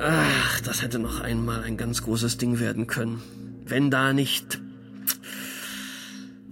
Ach, 0.00 0.60
das 0.60 0.82
hätte 0.82 0.98
noch 0.98 1.20
einmal 1.20 1.62
ein 1.62 1.76
ganz 1.76 2.02
großes 2.02 2.38
Ding 2.38 2.58
werden 2.60 2.86
können. 2.86 3.22
Wenn 3.66 3.90
da 3.90 4.12
nicht. 4.12 4.60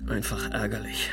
Einfach 0.09 0.51
ärgerlich. 0.51 1.11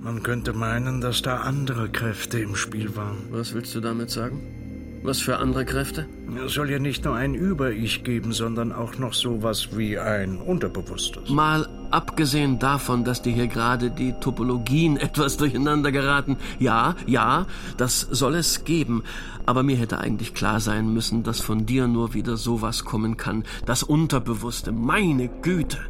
Man 0.00 0.22
könnte 0.22 0.52
meinen, 0.52 1.00
dass 1.00 1.22
da 1.22 1.38
andere 1.38 1.88
Kräfte 1.90 2.38
im 2.40 2.56
Spiel 2.56 2.96
waren. 2.96 3.18
Was 3.30 3.54
willst 3.54 3.74
du 3.74 3.80
damit 3.80 4.10
sagen? 4.10 4.63
Was 5.04 5.20
für 5.20 5.36
andere 5.36 5.66
Kräfte? 5.66 6.06
Es 6.46 6.54
soll 6.54 6.70
ja 6.70 6.78
nicht 6.78 7.04
nur 7.04 7.14
ein 7.14 7.34
Über-Ich 7.34 8.04
geben, 8.04 8.32
sondern 8.32 8.72
auch 8.72 8.96
noch 8.96 9.12
sowas 9.12 9.76
wie 9.76 9.98
ein 9.98 10.38
Unterbewusstes. 10.38 11.28
Mal 11.28 11.68
abgesehen 11.90 12.58
davon, 12.58 13.04
dass 13.04 13.20
dir 13.20 13.34
hier 13.34 13.46
gerade 13.46 13.90
die 13.90 14.14
Topologien 14.14 14.96
etwas 15.08 15.36
durcheinander 15.36 15.92
geraten. 15.92 16.38
Ja, 16.58 16.96
ja, 17.06 17.46
das 17.76 18.00
soll 18.00 18.34
es 18.34 18.64
geben. 18.64 19.02
Aber 19.44 19.62
mir 19.62 19.76
hätte 19.76 19.98
eigentlich 19.98 20.32
klar 20.32 20.58
sein 20.58 20.94
müssen, 20.94 21.22
dass 21.22 21.38
von 21.38 21.66
dir 21.66 21.86
nur 21.86 22.14
wieder 22.14 22.38
sowas 22.38 22.86
kommen 22.86 23.18
kann. 23.18 23.44
Das 23.66 23.82
Unterbewusste. 23.82 24.72
Meine 24.72 25.28
Güte. 25.28 25.80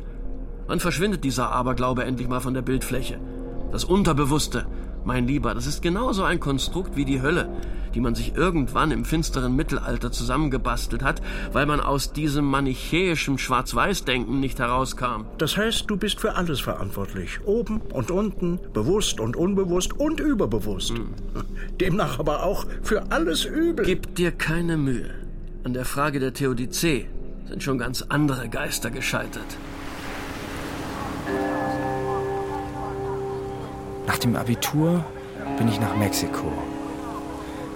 Wann 0.66 0.80
verschwindet 0.80 1.22
dieser 1.22 1.52
Aberglaube 1.52 2.02
endlich 2.02 2.26
mal 2.26 2.40
von 2.40 2.54
der 2.54 2.62
Bildfläche? 2.62 3.20
Das 3.70 3.84
Unterbewusste. 3.84 4.66
Mein 5.04 5.28
Lieber, 5.28 5.54
das 5.54 5.66
ist 5.66 5.82
genauso 5.82 6.24
ein 6.24 6.40
Konstrukt 6.40 6.96
wie 6.96 7.04
die 7.04 7.20
Hölle, 7.20 7.48
die 7.94 8.00
man 8.00 8.14
sich 8.14 8.34
irgendwann 8.34 8.90
im 8.90 9.04
finsteren 9.04 9.54
Mittelalter 9.56 10.10
zusammengebastelt 10.12 11.02
hat, 11.02 11.22
weil 11.52 11.66
man 11.66 11.80
aus 11.80 12.12
diesem 12.12 12.44
manichäischen 12.44 13.38
Schwarz-Weiß-Denken 13.38 14.40
nicht 14.40 14.58
herauskam. 14.58 15.26
Das 15.38 15.56
heißt, 15.56 15.88
du 15.88 15.96
bist 15.96 16.20
für 16.20 16.34
alles 16.34 16.60
verantwortlich. 16.60 17.40
Oben 17.44 17.80
und 17.92 18.10
unten, 18.10 18.58
bewusst 18.72 19.20
und 19.20 19.36
unbewusst 19.36 19.98
und 19.98 20.20
überbewusst. 20.20 20.90
Hm. 20.90 21.14
Demnach 21.80 22.18
aber 22.18 22.42
auch 22.42 22.66
für 22.82 23.10
alles 23.10 23.44
Übel. 23.44 23.84
Gib 23.84 24.14
dir 24.14 24.32
keine 24.32 24.76
Mühe. 24.76 25.10
An 25.64 25.72
der 25.72 25.84
Frage 25.84 26.20
der 26.20 26.34
Theodizee 26.34 27.06
sind 27.48 27.62
schon 27.62 27.78
ganz 27.78 28.02
andere 28.02 28.48
Geister 28.48 28.90
gescheitert. 28.90 29.56
Nach 34.06 34.18
dem 34.18 34.36
Abitur 34.36 35.04
bin 35.56 35.68
ich 35.68 35.80
nach 35.80 35.96
Mexiko. 35.96 36.52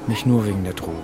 Nicht 0.09 0.25
nur 0.25 0.47
wegen 0.47 0.65
der 0.65 0.73
Drogen. 0.73 1.03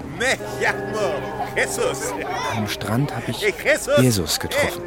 Am 2.56 2.66
Strand 2.66 3.14
habe 3.14 3.30
ich 3.30 3.54
Jesus 3.98 4.40
getroffen. 4.40 4.82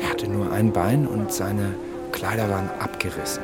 Er 0.00 0.08
hatte 0.08 0.28
nur 0.28 0.50
ein 0.52 0.72
Bein 0.72 1.06
und 1.06 1.30
seine 1.32 1.74
Kleider 2.12 2.48
waren 2.48 2.70
abgerissen. 2.80 3.42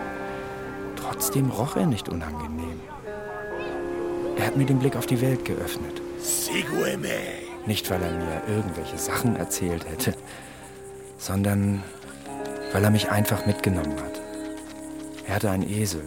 Trotzdem 0.97 1.50
roch 1.50 1.76
er 1.76 1.87
nicht 1.87 2.09
unangenehm. 2.09 2.80
Er 4.38 4.47
hat 4.47 4.56
mir 4.56 4.64
den 4.64 4.78
Blick 4.78 4.97
auf 4.97 5.06
die 5.06 5.21
Welt 5.21 5.44
geöffnet. 5.44 6.00
Nicht, 7.66 7.90
weil 7.90 8.02
er 8.02 8.11
mir 8.11 8.42
irgendwelche 8.49 8.97
Sachen 8.99 9.37
erzählt 9.37 9.85
hätte, 9.88 10.14
sondern 11.18 11.82
weil 12.73 12.82
er 12.82 12.90
mich 12.90 13.11
einfach 13.11 13.44
mitgenommen 13.47 13.97
hat. 14.02 14.21
Er 15.28 15.35
hatte 15.35 15.50
einen 15.50 15.68
Esel. 15.68 16.02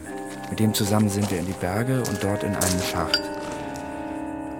Mit 0.49 0.59
dem 0.59 0.73
zusammen 0.73 1.09
sind 1.09 1.29
wir 1.31 1.39
in 1.39 1.45
die 1.45 1.53
Berge 1.53 2.03
und 2.09 2.23
dort 2.23 2.43
in 2.43 2.55
einen 2.55 2.81
Schacht. 2.91 3.21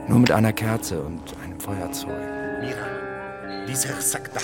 Nur 0.08 0.20
mit 0.20 0.32
einer 0.32 0.54
Kerze 0.54 1.02
und 1.02 1.22
einem 1.44 1.60
Feuerzeug. 1.60 2.14
Mira, 2.62 3.66
dieser 3.68 4.00
Sack 4.00 4.32
da. 4.34 4.42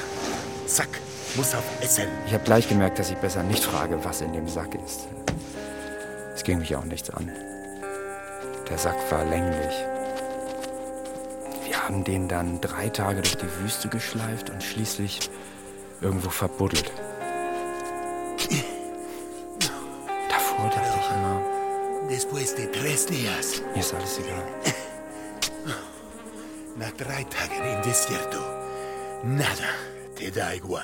Sack 0.65 0.89
muss 1.35 1.53
auf 1.53 1.63
Essen. 1.81 2.07
Ich 2.25 2.33
habe 2.33 2.43
gleich 2.43 2.67
gemerkt, 2.67 2.97
dass 2.97 3.11
ich 3.11 3.17
besser 3.17 3.43
nicht 3.43 3.63
frage, 3.63 4.03
was 4.03 4.21
in 4.21 4.33
dem 4.33 4.47
Sack 4.47 4.75
ist. 4.83 5.07
Es 6.33 6.43
ging 6.43 6.59
mich 6.59 6.75
auch 6.75 6.85
nichts 6.85 7.09
an. 7.11 7.29
Der 8.69 8.77
Sack 8.77 8.95
war 9.11 9.23
länglich. 9.25 9.75
Wir 11.67 11.83
haben 11.83 12.03
den 12.03 12.27
dann 12.27 12.59
drei 12.59 12.89
Tage 12.89 13.21
durch 13.21 13.37
die 13.37 13.61
Wüste 13.61 13.87
geschleift 13.87 14.49
und 14.49 14.63
schließlich 14.63 15.29
irgendwo 16.01 16.29
verbuddelt. 16.29 16.91
Davor 20.29 20.69
dachte 20.69 20.99
ich 20.99 21.09
immer, 21.15 21.41
Después 22.09 22.55
de 22.55 22.67
tres 22.67 23.05
días, 23.05 23.61
mir 23.73 23.79
ist 23.79 23.93
alles 23.93 24.19
egal. 24.19 24.73
Nach 26.81 26.91
drei 26.91 27.23
Tagen 27.25 27.61
im 27.75 27.81
Desierto, 27.83 28.39
nada 29.23 29.71
te 30.15 30.31
da 30.31 30.51
igual. 30.53 30.83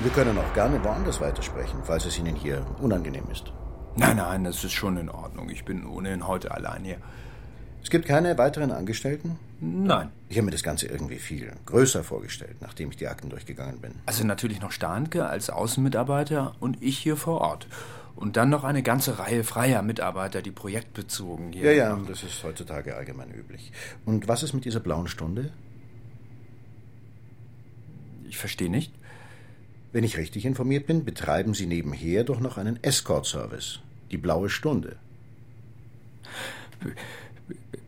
Wir 0.00 0.10
können 0.12 0.38
auch 0.38 0.54
gerne 0.54 0.82
woanders 0.82 1.20
weitersprechen, 1.20 1.80
falls 1.84 2.06
es 2.06 2.18
Ihnen 2.18 2.34
hier 2.34 2.64
unangenehm 2.80 3.24
ist. 3.30 3.52
Nein, 3.96 4.16
nein, 4.16 4.44
das 4.44 4.64
ist 4.64 4.72
schon 4.72 4.96
in 4.96 5.10
Ordnung. 5.10 5.50
Ich 5.50 5.66
bin 5.66 5.86
ohnehin 5.86 6.26
heute 6.26 6.52
allein 6.52 6.84
hier. 6.84 6.96
Es 7.82 7.90
gibt 7.90 8.06
keine 8.06 8.38
weiteren 8.38 8.72
Angestellten? 8.72 9.38
Nein. 9.60 10.10
Ich 10.30 10.38
habe 10.38 10.46
mir 10.46 10.52
das 10.52 10.62
Ganze 10.62 10.86
irgendwie 10.86 11.18
viel 11.18 11.52
größer 11.66 12.02
vorgestellt, 12.02 12.56
nachdem 12.60 12.90
ich 12.90 12.96
die 12.96 13.08
Akten 13.08 13.28
durchgegangen 13.28 13.80
bin. 13.82 13.92
Also 14.06 14.24
natürlich 14.24 14.62
noch 14.62 14.72
Starnke 14.72 15.26
als 15.26 15.50
Außenmitarbeiter 15.50 16.54
und 16.60 16.82
ich 16.82 16.96
hier 16.96 17.18
vor 17.18 17.42
Ort. 17.42 17.66
Und 18.20 18.36
dann 18.36 18.50
noch 18.50 18.64
eine 18.64 18.82
ganze 18.82 19.18
Reihe 19.18 19.44
freier 19.44 19.80
Mitarbeiter, 19.80 20.42
die 20.42 20.50
projektbezogen 20.50 21.52
hier. 21.52 21.72
Ja, 21.72 21.88
ja, 21.88 22.00
das 22.06 22.22
ist 22.22 22.44
heutzutage 22.44 22.94
allgemein 22.94 23.32
üblich. 23.32 23.72
Und 24.04 24.28
was 24.28 24.42
ist 24.42 24.52
mit 24.52 24.66
dieser 24.66 24.80
blauen 24.80 25.08
Stunde? 25.08 25.50
Ich 28.28 28.36
verstehe 28.36 28.70
nicht. 28.70 28.92
Wenn 29.92 30.04
ich 30.04 30.18
richtig 30.18 30.44
informiert 30.44 30.86
bin, 30.86 31.06
betreiben 31.06 31.54
Sie 31.54 31.66
nebenher 31.66 32.22
doch 32.24 32.40
noch 32.40 32.58
einen 32.58 32.78
Escort-Service. 32.84 33.80
Die 34.10 34.18
blaue 34.18 34.50
Stunde. 34.50 34.96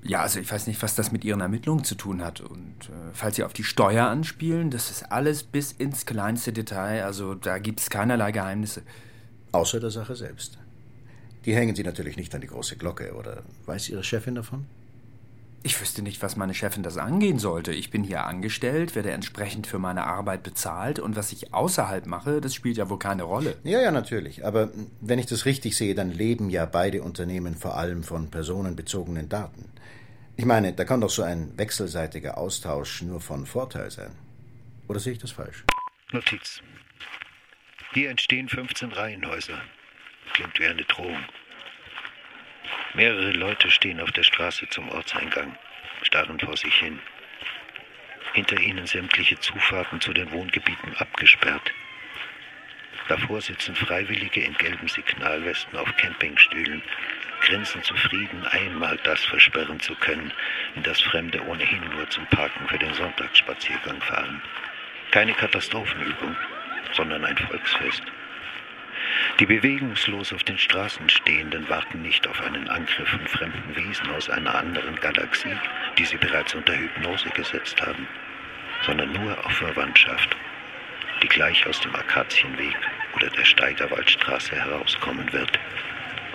Ja, 0.03 0.23
also 0.23 0.41
ich 0.41 0.51
weiß 0.51 0.67
nicht, 0.67 0.83
was 0.83 0.95
das 0.95 1.13
mit 1.13 1.25
Ihren 1.25 1.43
Ermittlungen 1.43 1.85
zu 1.85 1.95
tun 1.95 2.25
hat. 2.25 2.41
Und 2.41 2.89
äh, 2.89 3.13
falls 3.13 3.37
Sie 3.37 3.45
auf 3.45 3.53
die 3.53 3.65
Steuer 3.65 4.07
anspielen, 4.07 4.71
das 4.71 4.91
ist 4.91 5.13
alles 5.13 5.43
bis 5.43 5.73
ins 5.73 6.07
kleinste 6.07 6.55
Detail. 6.55 7.05
Also 7.05 7.35
da 7.35 7.59
gibt 7.59 7.81
es 7.81 7.91
keinerlei 7.91 8.33
Geheimnisse. 8.33 8.83
Außer 9.53 9.81
der 9.81 9.91
Sache 9.91 10.17
selbst. 10.17 10.59
Die 11.45 11.55
hängen 11.55 11.77
Sie 11.77 11.83
natürlich 11.83 12.17
nicht 12.17 12.35
an 12.35 12.41
die 12.41 12.47
große 12.47 12.77
Glocke, 12.77 13.15
oder 13.15 13.43
weiß 13.67 13.89
Ihre 13.89 14.05
Chefin 14.05 14.35
davon? 14.35 14.67
Ich 15.65 15.81
wüsste 15.81 16.03
nicht, 16.03 16.21
was 16.23 16.35
meine 16.35 16.55
Chefin 16.55 16.83
das 16.83 16.97
angehen 16.97 17.39
sollte. 17.39 17.73
Ich 17.73 17.91
bin 17.91 18.03
hier 18.03 18.25
angestellt, 18.27 18.97
werde 18.97 19.13
entsprechend 19.13 19.69
für 19.69 19.79
meine 19.79 20.05
Arbeit 20.05 20.43
bezahlt 20.43 20.99
und 20.99 21.15
was 21.15 21.31
ich 21.31 21.55
außerhalb 21.55 22.07
mache, 22.07 22.41
das 22.41 22.53
spielt 22.53 22.79
ja 22.79 22.91
wohl 22.91 22.99
keine 22.99 23.23
Rolle. 23.23 23.55
Ja, 23.63 23.81
ja, 23.81 23.93
natürlich. 23.93 24.45
Aber 24.45 24.71
wenn 25.01 25.21
ich 25.21 25.27
das 25.27 25.45
richtig 25.45 25.77
sehe, 25.77 25.95
dann 25.95 26.11
leben 26.11 26.51
ja 26.51 26.67
beide 26.67 27.03
Unternehmen 27.03 27.55
vor 27.55 27.77
allem 27.77 28.03
von 28.03 28.29
personenbezogenen 28.29 29.29
Daten. 29.29 29.67
Ich 30.37 30.47
meine, 30.47 30.73
da 30.73 30.85
kann 30.85 31.01
doch 31.01 31.11
so 31.11 31.23
ein 31.23 31.57
wechselseitiger 31.57 32.39
Austausch 32.39 33.03
nur 33.03 33.21
von 33.21 33.47
Vorteil 33.47 33.91
sein. 33.93 34.11
Oder 34.89 34.99
sehe 34.99 35.13
ich 35.13 35.21
das 35.21 35.31
falsch? 35.31 35.65
Notiz. 36.11 36.61
Hier 37.95 38.09
entstehen 38.09 38.49
15 38.49 38.93
Reihenhäuser. 38.93 39.61
Klingt 40.33 40.59
wie 40.59 40.67
eine 40.67 40.85
Drohung. 40.85 41.23
Mehrere 42.95 43.33
Leute 43.33 43.71
stehen 43.71 44.01
auf 44.01 44.11
der 44.13 44.23
Straße 44.23 44.67
zum 44.71 44.89
Ortseingang, 44.89 45.59
starren 46.01 46.41
vor 46.41 46.57
sich 46.57 46.75
hin. 46.75 46.99
Hinter 48.33 48.59
ihnen 48.59 48.87
sämtliche 48.87 49.39
Zufahrten 49.41 50.01
zu 50.01 50.15
den 50.15 50.31
Wohngebieten 50.31 50.97
abgesperrt. 50.97 51.71
Davor 53.09 53.43
sitzen 53.43 53.77
Freiwillige 53.77 54.41
in 54.41 54.55
gelben 54.55 54.89
Signalwesten 54.89 55.79
auf 55.79 55.95
Campingstühlen, 55.99 56.83
grinsen 57.43 57.83
zufrieden, 57.83 58.47
einmal 58.47 58.97
das 59.05 59.23
versperren 59.23 59.81
zu 59.81 59.95
können, 59.97 60.33
in 60.77 60.83
das 60.83 60.99
Fremde 61.03 61.43
ohnehin 61.43 61.85
nur 61.91 62.09
zum 62.09 62.25
Parken 62.29 62.67
für 62.69 62.79
den 62.79 62.95
Sonntagsspaziergang 62.95 64.01
fahren. 64.01 64.41
Keine 65.11 65.35
Katastrophenübung, 65.35 66.35
sondern 66.95 67.25
ein 67.25 67.37
Volksfest. 67.37 68.03
Die 69.41 69.47
bewegungslos 69.47 70.33
auf 70.33 70.43
den 70.45 70.59
Straßen 70.59 71.09
stehenden 71.09 71.69
warten 71.69 72.03
nicht 72.03 72.27
auf 72.27 72.41
einen 72.43 72.69
Angriff 72.69 73.09
von 73.09 73.27
fremden 73.27 73.77
Wesen 73.77 74.11
aus 74.11 74.29
einer 74.29 74.55
anderen 74.55 74.97
Galaxie, 74.97 75.57
die 75.99 76.05
sie 76.05 76.17
bereits 76.17 76.55
unter 76.55 76.75
Hypnose 76.75 77.29
gesetzt 77.31 77.81
haben, 77.81 78.07
sondern 78.85 79.13
nur 79.13 79.37
auf 79.45 79.53
Verwandtschaft, 79.53 80.37
die 81.23 81.29
gleich 81.29 81.67
aus 81.67 81.81
dem 81.81 81.95
Akazienweg 81.95 82.77
oder 83.17 83.29
der 83.31 83.45
Steigerwaldstraße 83.45 84.57
herauskommen 84.57 85.33
wird, 85.33 85.59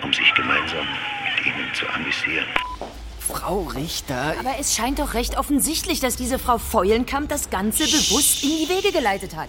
um 0.02 0.12
sich 0.12 0.32
gemeinsam 0.34 0.86
mit 1.36 1.46
ihnen 1.46 1.74
zu 1.74 1.88
amüsieren. 1.88 2.46
Frau 3.20 3.64
Richter. 3.64 4.34
Aber 4.40 4.56
es 4.58 4.74
scheint 4.74 4.98
doch 4.98 5.14
recht 5.14 5.36
offensichtlich, 5.36 6.00
dass 6.00 6.16
diese 6.16 6.38
Frau 6.38 6.58
Feulenkamp 6.58 7.28
das 7.28 7.50
Ganze 7.50 7.84
bewusst 7.84 8.42
in 8.42 8.50
die 8.50 8.68
Wege 8.68 8.90
geleitet 8.90 9.36
hat. 9.36 9.48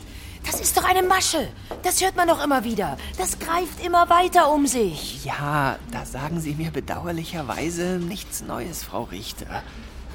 Das 0.51 0.61
ist 0.61 0.75
doch 0.77 0.83
eine 0.83 1.03
Masche. 1.03 1.47
Das 1.83 2.01
hört 2.01 2.15
man 2.15 2.27
doch 2.27 2.43
immer 2.43 2.63
wieder. 2.63 2.97
Das 3.19 3.37
greift 3.37 3.85
immer 3.85 4.09
weiter 4.09 4.51
um 4.51 4.65
sich. 4.65 5.23
Ja, 5.23 5.77
da 5.91 6.05
sagen 6.07 6.41
Sie 6.41 6.55
mir 6.55 6.71
bedauerlicherweise 6.71 7.99
nichts 7.99 8.41
Neues, 8.41 8.83
Frau 8.83 9.03
Richter. 9.03 9.61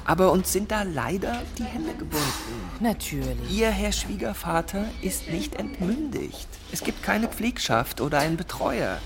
Aber 0.03 0.33
uns 0.33 0.51
sind 0.51 0.71
da 0.71 0.83
leider 0.83 1.41
die 1.57 1.63
Hände 1.63 1.93
gebunden. 1.93 2.25
Natürlich. 2.81 3.49
Ihr 3.49 3.69
Herr 3.69 3.93
Schwiegervater 3.93 4.83
ist 5.01 5.29
nicht 5.29 5.55
entmündigt. 5.55 6.49
Es 6.73 6.83
gibt 6.83 7.01
keine 7.01 7.29
Pflegschaft 7.29 8.01
oder 8.01 8.19
einen 8.19 8.35
Betreuer. 8.35 8.99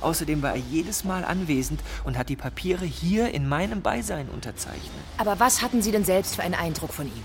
Außerdem 0.00 0.40
war 0.40 0.52
er 0.52 0.62
jedes 0.70 1.04
Mal 1.04 1.26
anwesend 1.26 1.82
und 2.04 2.16
hat 2.16 2.30
die 2.30 2.36
Papiere 2.36 2.86
hier 2.86 3.34
in 3.34 3.46
meinem 3.46 3.82
Beisein 3.82 4.30
unterzeichnet. 4.30 5.04
Aber 5.18 5.38
was 5.40 5.60
hatten 5.60 5.82
Sie 5.82 5.92
denn 5.92 6.06
selbst 6.06 6.36
für 6.36 6.42
einen 6.42 6.54
Eindruck 6.54 6.94
von 6.94 7.06
ihm? 7.06 7.22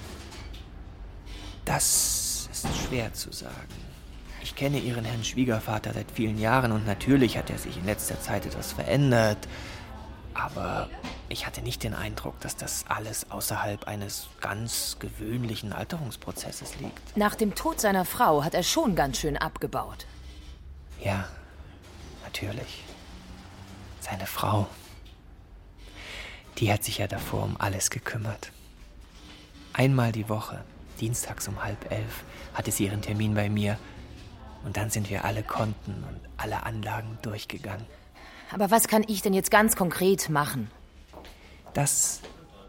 Das 1.63 2.24
ist 2.63 2.87
schwer 2.87 3.13
zu 3.13 3.31
sagen. 3.31 3.73
Ich 4.41 4.55
kenne 4.55 4.79
Ihren 4.79 5.03
Herrn 5.03 5.23
Schwiegervater 5.23 5.93
seit 5.93 6.11
vielen 6.11 6.37
Jahren 6.37 6.71
und 6.71 6.85
natürlich 6.85 7.37
hat 7.37 7.49
er 7.49 7.57
sich 7.57 7.77
in 7.77 7.85
letzter 7.85 8.19
Zeit 8.21 8.45
etwas 8.45 8.71
verändert. 8.71 9.47
Aber 10.33 10.89
ich 11.29 11.45
hatte 11.45 11.61
nicht 11.61 11.83
den 11.83 11.93
Eindruck, 11.93 12.39
dass 12.41 12.55
das 12.55 12.85
alles 12.87 13.31
außerhalb 13.31 13.87
eines 13.87 14.27
ganz 14.41 14.97
gewöhnlichen 14.99 15.73
Alterungsprozesses 15.73 16.79
liegt. 16.79 17.17
Nach 17.17 17.35
dem 17.35 17.55
Tod 17.55 17.81
seiner 17.81 18.05
Frau 18.05 18.43
hat 18.43 18.53
er 18.53 18.63
schon 18.63 18.95
ganz 18.95 19.17
schön 19.17 19.37
abgebaut. 19.37 20.05
Ja, 21.03 21.27
natürlich. 22.23 22.83
Seine 24.01 24.27
Frau. 24.27 24.67
Die 26.57 26.71
hat 26.71 26.83
sich 26.83 26.99
ja 26.99 27.07
davor 27.07 27.43
um 27.43 27.55
alles 27.59 27.89
gekümmert. 27.89 28.51
Einmal 29.73 30.11
die 30.11 30.29
Woche, 30.29 30.63
dienstags 30.95 31.47
um 31.47 31.63
halb 31.63 31.91
elf, 31.91 32.23
hatte 32.53 32.71
sie 32.71 32.85
ihren 32.85 33.01
Termin 33.01 33.33
bei 33.35 33.49
mir. 33.49 33.77
Und 34.63 34.77
dann 34.77 34.89
sind 34.89 35.09
wir 35.09 35.25
alle 35.25 35.43
Konten 35.43 35.91
und 35.91 36.19
alle 36.37 36.63
Anlagen 36.63 37.17
durchgegangen. 37.21 37.85
Aber 38.51 38.71
was 38.71 38.87
kann 38.87 39.03
ich 39.07 39.21
denn 39.21 39.33
jetzt 39.33 39.51
ganz 39.51 39.75
konkret 39.75 40.29
machen? 40.29 40.71
Das 41.73 42.21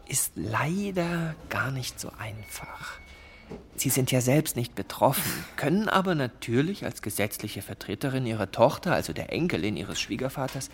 ist 0.07 0.33
leider 0.35 1.35
gar 1.49 1.71
nicht 1.71 1.99
so 1.99 2.11
einfach. 2.19 2.99
Sie 3.75 3.89
sind 3.89 4.11
ja 4.11 4.21
selbst 4.21 4.55
nicht 4.55 4.75
betroffen, 4.75 5.45
können 5.55 5.87
aber 5.87 6.15
natürlich 6.15 6.83
als 6.83 7.01
gesetzliche 7.01 7.61
Vertreterin 7.61 8.25
Ihrer 8.25 8.51
Tochter, 8.51 8.93
also 8.93 9.13
der 9.13 9.31
Enkelin 9.31 9.77
Ihres 9.77 9.99
Schwiegervaters, 10.01 10.69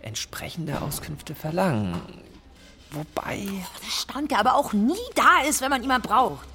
entsprechende 0.00 0.80
Auskünfte 0.80 1.34
verlangen. 1.34 2.00
Wobei. 2.90 3.36
Der 3.82 3.90
Stanke 3.90 4.38
aber 4.38 4.54
auch 4.54 4.72
nie 4.72 4.96
da 5.14 5.42
ist, 5.48 5.60
wenn 5.60 5.70
man 5.70 5.82
ihn 5.82 5.88
mal 5.88 6.00
braucht. 6.00 6.46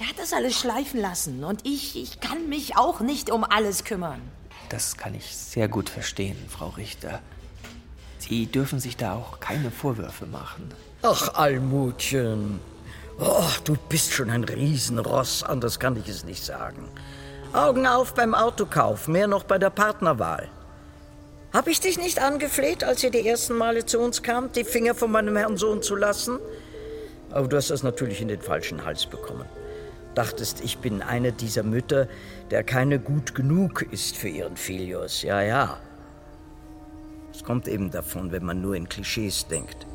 Er 0.00 0.08
hat 0.08 0.18
das 0.18 0.32
alles 0.32 0.58
schleifen 0.58 1.00
lassen 1.00 1.44
und 1.44 1.66
ich, 1.66 1.96
ich 1.96 2.20
kann 2.20 2.48
mich 2.48 2.76
auch 2.76 3.00
nicht 3.00 3.30
um 3.30 3.44
alles 3.44 3.84
kümmern. 3.84 4.20
Das 4.70 4.96
kann 4.96 5.14
ich 5.14 5.36
sehr 5.36 5.68
gut 5.68 5.90
verstehen, 5.90 6.36
Frau 6.48 6.68
Richter. 6.68 7.20
Sie 8.18 8.46
dürfen 8.46 8.80
sich 8.80 8.96
da 8.96 9.14
auch 9.14 9.40
keine 9.40 9.70
Vorwürfe 9.70 10.26
machen. 10.26 10.72
Ach, 11.02 11.34
Almutchen. 11.34 12.60
Oh, 13.18 13.48
du 13.64 13.76
bist 13.88 14.12
schon 14.12 14.30
ein 14.30 14.44
Riesenross, 14.44 15.42
anders 15.42 15.78
kann 15.78 15.96
ich 15.96 16.08
es 16.08 16.24
nicht 16.24 16.44
sagen. 16.44 16.88
Augen 17.52 17.86
auf 17.86 18.14
beim 18.14 18.34
Autokauf, 18.34 19.08
mehr 19.08 19.26
noch 19.26 19.44
bei 19.44 19.58
der 19.58 19.70
Partnerwahl. 19.70 20.48
Hab 21.52 21.66
ich 21.66 21.80
dich 21.80 21.98
nicht 21.98 22.22
angefleht, 22.22 22.84
als 22.84 23.02
ihr 23.02 23.10
die 23.10 23.26
ersten 23.26 23.56
Male 23.56 23.84
zu 23.84 23.98
uns 23.98 24.22
kamt, 24.22 24.54
die 24.54 24.62
Finger 24.62 24.94
von 24.94 25.10
meinem 25.10 25.36
Herrn 25.36 25.56
Sohn 25.56 25.82
zu 25.82 25.96
lassen? 25.96 26.38
Aber 27.32 27.48
du 27.48 27.56
hast 27.56 27.70
das 27.70 27.82
natürlich 27.82 28.20
in 28.20 28.28
den 28.28 28.40
falschen 28.40 28.84
Hals 28.84 29.06
bekommen. 29.06 29.46
Dachtest, 30.14 30.62
ich 30.62 30.78
bin 30.78 31.02
eine 31.02 31.32
dieser 31.32 31.64
Mütter, 31.64 32.08
der 32.52 32.62
keine 32.62 33.00
gut 33.00 33.34
genug 33.34 33.82
ist 33.90 34.16
für 34.16 34.28
ihren 34.28 34.56
Filius. 34.56 35.22
Ja, 35.22 35.40
ja. 35.42 35.78
Es 37.32 37.42
kommt 37.42 37.66
eben 37.66 37.90
davon, 37.90 38.30
wenn 38.30 38.44
man 38.44 38.60
nur 38.60 38.76
in 38.76 38.88
Klischees 38.88 39.46
denkt. 39.48 39.86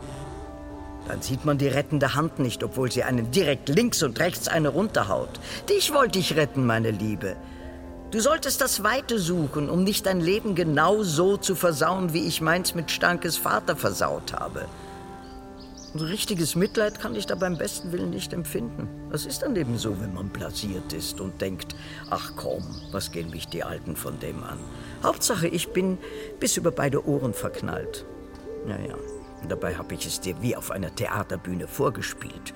Dann 1.07 1.21
sieht 1.21 1.45
man 1.45 1.57
die 1.57 1.67
rettende 1.67 2.15
Hand 2.15 2.39
nicht, 2.39 2.63
obwohl 2.63 2.91
sie 2.91 3.03
einen 3.03 3.31
direkt 3.31 3.69
links 3.69 4.03
und 4.03 4.19
rechts 4.19 4.47
eine 4.47 4.69
runterhaut. 4.69 5.39
Dich 5.69 5.93
wollte 5.93 6.19
ich 6.19 6.35
retten, 6.35 6.65
meine 6.65 6.91
Liebe. 6.91 7.37
Du 8.11 8.19
solltest 8.19 8.61
das 8.61 8.83
Weite 8.83 9.19
suchen, 9.19 9.69
um 9.69 9.83
nicht 9.83 10.05
dein 10.05 10.21
Leben 10.21 10.55
genau 10.55 11.03
so 11.03 11.37
zu 11.37 11.55
versauen, 11.55 12.13
wie 12.13 12.27
ich 12.27 12.39
meins 12.39 12.75
mit 12.75 12.91
Stankes 12.91 13.35
Vater 13.35 13.75
versaut 13.75 14.33
habe. 14.33 14.67
Und 15.93 16.01
richtiges 16.01 16.55
Mitleid 16.55 16.99
kann 16.99 17.15
ich 17.15 17.25
da 17.25 17.35
beim 17.35 17.57
besten 17.57 17.91
Willen 17.91 18.11
nicht 18.11 18.33
empfinden. 18.33 18.87
Das 19.11 19.25
ist 19.25 19.41
dann 19.41 19.55
eben 19.55 19.77
so, 19.77 19.99
wenn 20.01 20.13
man 20.13 20.29
blasiert 20.29 20.93
ist 20.93 21.19
und 21.19 21.41
denkt, 21.41 21.75
ach 22.09 22.33
komm, 22.35 22.63
was 22.91 23.11
gehen 23.11 23.29
mich 23.29 23.47
die 23.47 23.63
Alten 23.63 23.95
von 23.95 24.19
dem 24.19 24.43
an? 24.43 24.59
Hauptsache, 25.03 25.47
ich 25.47 25.69
bin 25.69 25.97
bis 26.39 26.57
über 26.57 26.71
beide 26.71 27.07
Ohren 27.07 27.33
verknallt. 27.33 28.05
Naja, 28.67 28.95
dabei 29.47 29.75
habe 29.75 29.93
ich 29.93 30.05
es 30.05 30.19
dir 30.19 30.35
wie 30.41 30.55
auf 30.55 30.69
einer 30.69 30.93
Theaterbühne 30.93 31.67
vorgespielt. 31.67 32.53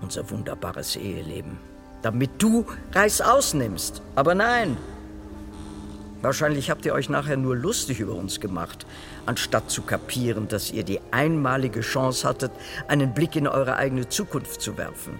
Unser 0.00 0.30
wunderbares 0.30 0.96
Eheleben. 0.96 1.58
Damit 2.06 2.40
du 2.40 2.64
Reißaus 2.92 3.54
nimmst. 3.54 4.00
Aber 4.14 4.36
nein. 4.36 4.76
Wahrscheinlich 6.22 6.70
habt 6.70 6.86
ihr 6.86 6.94
euch 6.94 7.08
nachher 7.08 7.36
nur 7.36 7.56
lustig 7.56 7.98
über 7.98 8.14
uns 8.14 8.38
gemacht, 8.38 8.86
anstatt 9.26 9.72
zu 9.72 9.82
kapieren, 9.82 10.46
dass 10.46 10.70
ihr 10.70 10.84
die 10.84 11.00
einmalige 11.10 11.80
Chance 11.80 12.28
hattet, 12.28 12.52
einen 12.86 13.12
Blick 13.12 13.34
in 13.34 13.48
eure 13.48 13.74
eigene 13.74 14.08
Zukunft 14.08 14.60
zu 14.60 14.78
werfen. 14.78 15.18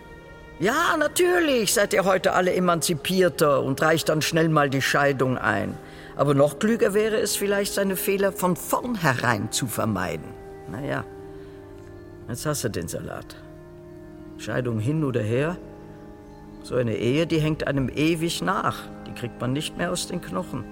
Ja, 0.60 0.96
natürlich 0.96 1.74
seid 1.74 1.92
ihr 1.92 2.04
heute 2.04 2.34
alle 2.34 2.54
emanzipierter 2.54 3.64
und 3.64 3.82
reicht 3.82 4.08
dann 4.08 4.22
schnell 4.22 4.48
mal 4.48 4.70
die 4.70 4.80
Scheidung 4.80 5.38
ein. 5.38 5.76
Aber 6.14 6.34
noch 6.34 6.60
klüger 6.60 6.94
wäre 6.94 7.16
es 7.16 7.34
vielleicht, 7.34 7.74
seine 7.74 7.96
Fehler 7.96 8.30
von 8.30 8.54
vornherein 8.54 9.50
zu 9.50 9.66
vermeiden. 9.66 10.28
Naja, 10.70 11.04
jetzt 12.28 12.46
hast 12.46 12.62
du 12.62 12.68
den 12.68 12.86
Salat. 12.86 13.34
Scheidung 14.38 14.78
hin 14.78 15.02
oder 15.02 15.22
her? 15.22 15.56
So 16.66 16.74
eine 16.74 16.96
Ehe, 16.96 17.28
die 17.28 17.38
hängt 17.38 17.68
einem 17.68 17.88
ewig 17.88 18.42
nach. 18.42 18.78
Die 19.06 19.12
kriegt 19.12 19.40
man 19.40 19.52
nicht 19.52 19.76
mehr 19.78 19.92
aus 19.92 20.08
den 20.08 20.20
Knochen. 20.20 20.64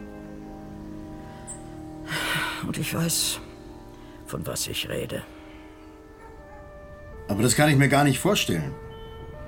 Und 2.67 2.77
ich 2.79 2.93
weiß, 2.93 3.39
von 4.27 4.45
was 4.45 4.67
ich 4.67 4.89
rede. 4.89 5.23
Aber 7.29 7.45
das 7.45 7.55
kann 7.55 7.71
ich 7.71 7.77
mir 7.77 7.89
gar 7.89 8.03
nicht 8.03 8.19
vorstellen. 8.19 8.75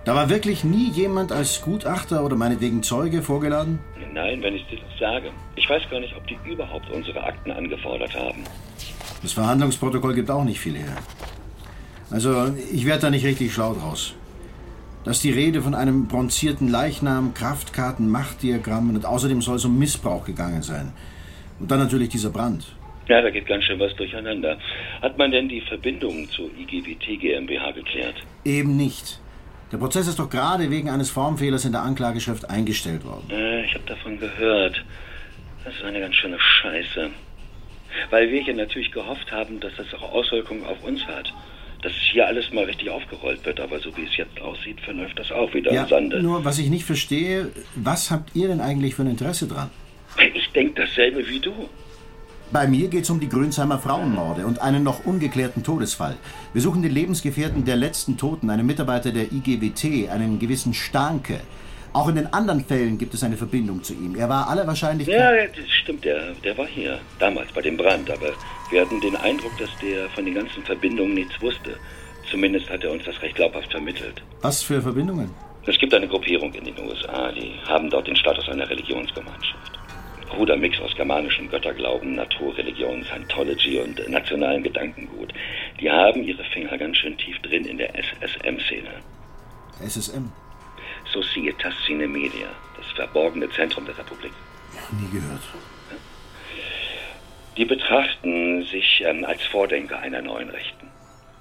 Da 0.04 0.14
war 0.14 0.30
wirklich 0.30 0.62
nie 0.62 0.88
jemand 0.92 1.32
als 1.32 1.62
Gutachter 1.62 2.24
oder 2.24 2.36
meinetwegen 2.36 2.80
Zeuge 2.84 3.22
vorgeladen? 3.22 3.80
Nein, 4.12 4.40
wenn 4.40 4.54
ich 4.54 4.64
dir 4.68 4.78
das 4.78 5.00
sage. 5.00 5.32
Ich 5.56 5.68
weiß 5.68 5.82
gar 5.90 5.98
nicht, 5.98 6.14
ob 6.16 6.24
die 6.28 6.38
überhaupt 6.48 6.88
unsere 6.92 7.24
Akten 7.24 7.50
angefordert 7.50 8.14
haben. 8.14 8.44
Das 9.20 9.32
Verhandlungsprotokoll 9.32 10.14
gibt 10.14 10.30
auch 10.30 10.44
nicht 10.44 10.60
viel 10.60 10.76
her. 10.76 10.96
Also, 12.12 12.54
ich 12.72 12.86
werde 12.86 13.00
da 13.00 13.10
nicht 13.10 13.24
richtig 13.24 13.52
schlau 13.52 13.74
draus. 13.74 14.14
Dass 15.06 15.20
die 15.20 15.30
Rede 15.30 15.62
von 15.62 15.76
einem 15.76 16.08
bronzierten 16.08 16.66
Leichnam, 16.68 17.32
Kraftkarten, 17.32 18.10
Machtdiagrammen 18.10 18.96
und 18.96 19.06
außerdem 19.06 19.40
soll 19.40 19.54
es 19.54 19.64
um 19.64 19.78
Missbrauch 19.78 20.24
gegangen 20.24 20.62
sein. 20.62 20.92
Und 21.60 21.70
dann 21.70 21.78
natürlich 21.78 22.08
dieser 22.08 22.30
Brand. 22.30 22.66
Ja, 23.06 23.22
da 23.22 23.30
geht 23.30 23.46
ganz 23.46 23.62
schön 23.62 23.78
was 23.78 23.94
durcheinander. 23.94 24.58
Hat 25.00 25.16
man 25.16 25.30
denn 25.30 25.48
die 25.48 25.60
Verbindung 25.60 26.28
zur 26.30 26.50
IGBT 26.58 27.20
GmbH 27.20 27.70
geklärt? 27.70 28.16
Eben 28.44 28.76
nicht. 28.76 29.20
Der 29.70 29.76
Prozess 29.76 30.08
ist 30.08 30.18
doch 30.18 30.28
gerade 30.28 30.72
wegen 30.72 30.90
eines 30.90 31.08
Formfehlers 31.10 31.64
in 31.64 31.70
der 31.70 31.82
Anklageschrift 31.82 32.50
eingestellt 32.50 33.04
worden. 33.04 33.30
Äh, 33.30 33.64
ich 33.64 33.74
habe 33.74 33.84
davon 33.86 34.18
gehört. 34.18 34.84
Das 35.64 35.72
ist 35.72 35.84
eine 35.84 36.00
ganz 36.00 36.16
schöne 36.16 36.38
Scheiße. 36.40 37.10
Weil 38.10 38.32
wir 38.32 38.42
hier 38.42 38.54
natürlich 38.54 38.90
gehofft 38.90 39.30
haben, 39.30 39.60
dass 39.60 39.72
das 39.76 39.94
auch 39.94 40.12
Auswirkungen 40.12 40.64
auf 40.64 40.82
uns 40.82 41.06
hat. 41.06 41.32
Dass 41.86 41.94
hier 42.10 42.26
alles 42.26 42.52
mal 42.52 42.64
richtig 42.64 42.90
aufgerollt 42.90 43.46
wird. 43.46 43.60
Aber 43.60 43.78
so 43.78 43.96
wie 43.96 44.02
es 44.02 44.16
jetzt 44.16 44.40
aussieht, 44.40 44.80
verläuft 44.80 45.16
das 45.20 45.30
auch 45.30 45.54
wieder 45.54 45.72
ja, 45.72 45.84
im 45.84 45.88
Sande. 45.88 46.20
Nur, 46.20 46.44
was 46.44 46.58
ich 46.58 46.68
nicht 46.68 46.84
verstehe, 46.84 47.52
was 47.76 48.10
habt 48.10 48.34
ihr 48.34 48.48
denn 48.48 48.60
eigentlich 48.60 48.96
für 48.96 49.02
ein 49.02 49.10
Interesse 49.10 49.46
dran? 49.46 49.70
Ich 50.34 50.50
denke 50.50 50.82
dasselbe 50.82 51.28
wie 51.28 51.38
du. 51.38 51.52
Bei 52.50 52.66
mir 52.66 52.88
geht 52.88 53.04
es 53.04 53.10
um 53.10 53.20
die 53.20 53.28
Grünsheimer 53.28 53.78
Frauenmorde 53.78 54.46
und 54.46 54.60
einen 54.60 54.82
noch 54.82 55.04
ungeklärten 55.04 55.62
Todesfall. 55.62 56.16
Wir 56.52 56.60
suchen 56.60 56.82
den 56.82 56.90
Lebensgefährten 56.90 57.64
der 57.64 57.76
letzten 57.76 58.16
Toten, 58.16 58.50
einen 58.50 58.66
Mitarbeiter 58.66 59.12
der 59.12 59.30
IGWT, 59.30 60.10
einen 60.10 60.40
gewissen 60.40 60.74
Starke. 60.74 61.38
Auch 61.96 62.08
in 62.08 62.16
den 62.16 62.30
anderen 62.34 62.62
Fällen 62.62 62.98
gibt 62.98 63.14
es 63.14 63.24
eine 63.24 63.38
Verbindung 63.38 63.82
zu 63.82 63.94
ihm. 63.94 64.16
Er 64.16 64.28
war 64.28 64.50
aller 64.50 64.66
Wahrscheinlichkeit. 64.66 65.18
Ja, 65.18 65.46
das 65.46 65.70
stimmt, 65.70 66.04
der, 66.04 66.34
der 66.44 66.58
war 66.58 66.66
hier, 66.66 66.98
damals 67.18 67.50
bei 67.52 67.62
dem 67.62 67.78
Brand, 67.78 68.10
aber 68.10 68.34
wir 68.70 68.82
hatten 68.82 69.00
den 69.00 69.16
Eindruck, 69.16 69.56
dass 69.56 69.70
der 69.80 70.10
von 70.10 70.26
den 70.26 70.34
ganzen 70.34 70.62
Verbindungen 70.62 71.14
nichts 71.14 71.40
wusste. 71.40 71.78
Zumindest 72.30 72.68
hat 72.68 72.84
er 72.84 72.92
uns 72.92 73.02
das 73.06 73.22
recht 73.22 73.36
glaubhaft 73.36 73.70
vermittelt. 73.70 74.22
Was 74.42 74.62
für 74.62 74.82
Verbindungen? 74.82 75.30
Es 75.64 75.78
gibt 75.78 75.94
eine 75.94 76.06
Gruppierung 76.06 76.52
in 76.52 76.64
den 76.64 76.78
USA, 76.86 77.32
die 77.32 77.54
haben 77.66 77.88
dort 77.88 78.06
den 78.06 78.16
Status 78.16 78.46
einer 78.50 78.68
Religionsgemeinschaft. 78.68 79.78
Ein 80.20 80.28
kruder 80.28 80.58
Mix 80.58 80.78
aus 80.80 80.94
germanischem 80.96 81.48
Götterglauben, 81.48 82.14
Naturreligion, 82.14 83.04
Scientology 83.04 83.78
und 83.78 84.06
nationalem 84.10 84.62
Gedankengut. 84.62 85.32
Die 85.80 85.90
haben 85.90 86.22
ihre 86.24 86.44
Finger 86.52 86.76
ganz 86.76 86.98
schön 86.98 87.16
tief 87.16 87.38
drin 87.38 87.64
in 87.64 87.78
der 87.78 87.94
SSM-Szene. 87.94 88.90
SSM? 89.82 90.30
Societas 91.16 91.72
Cine 91.86 92.06
Media, 92.06 92.48
das 92.76 92.86
verborgene 92.92 93.48
Zentrum 93.50 93.86
der 93.86 93.96
Republik. 93.96 94.32
Nie 95.00 95.10
gehört. 95.10 95.40
Die 97.56 97.64
betrachten 97.64 98.64
sich 98.64 99.02
ähm, 99.02 99.24
als 99.24 99.42
Vordenker 99.44 99.98
einer 99.98 100.20
neuen 100.20 100.50
Rechten. 100.50 100.88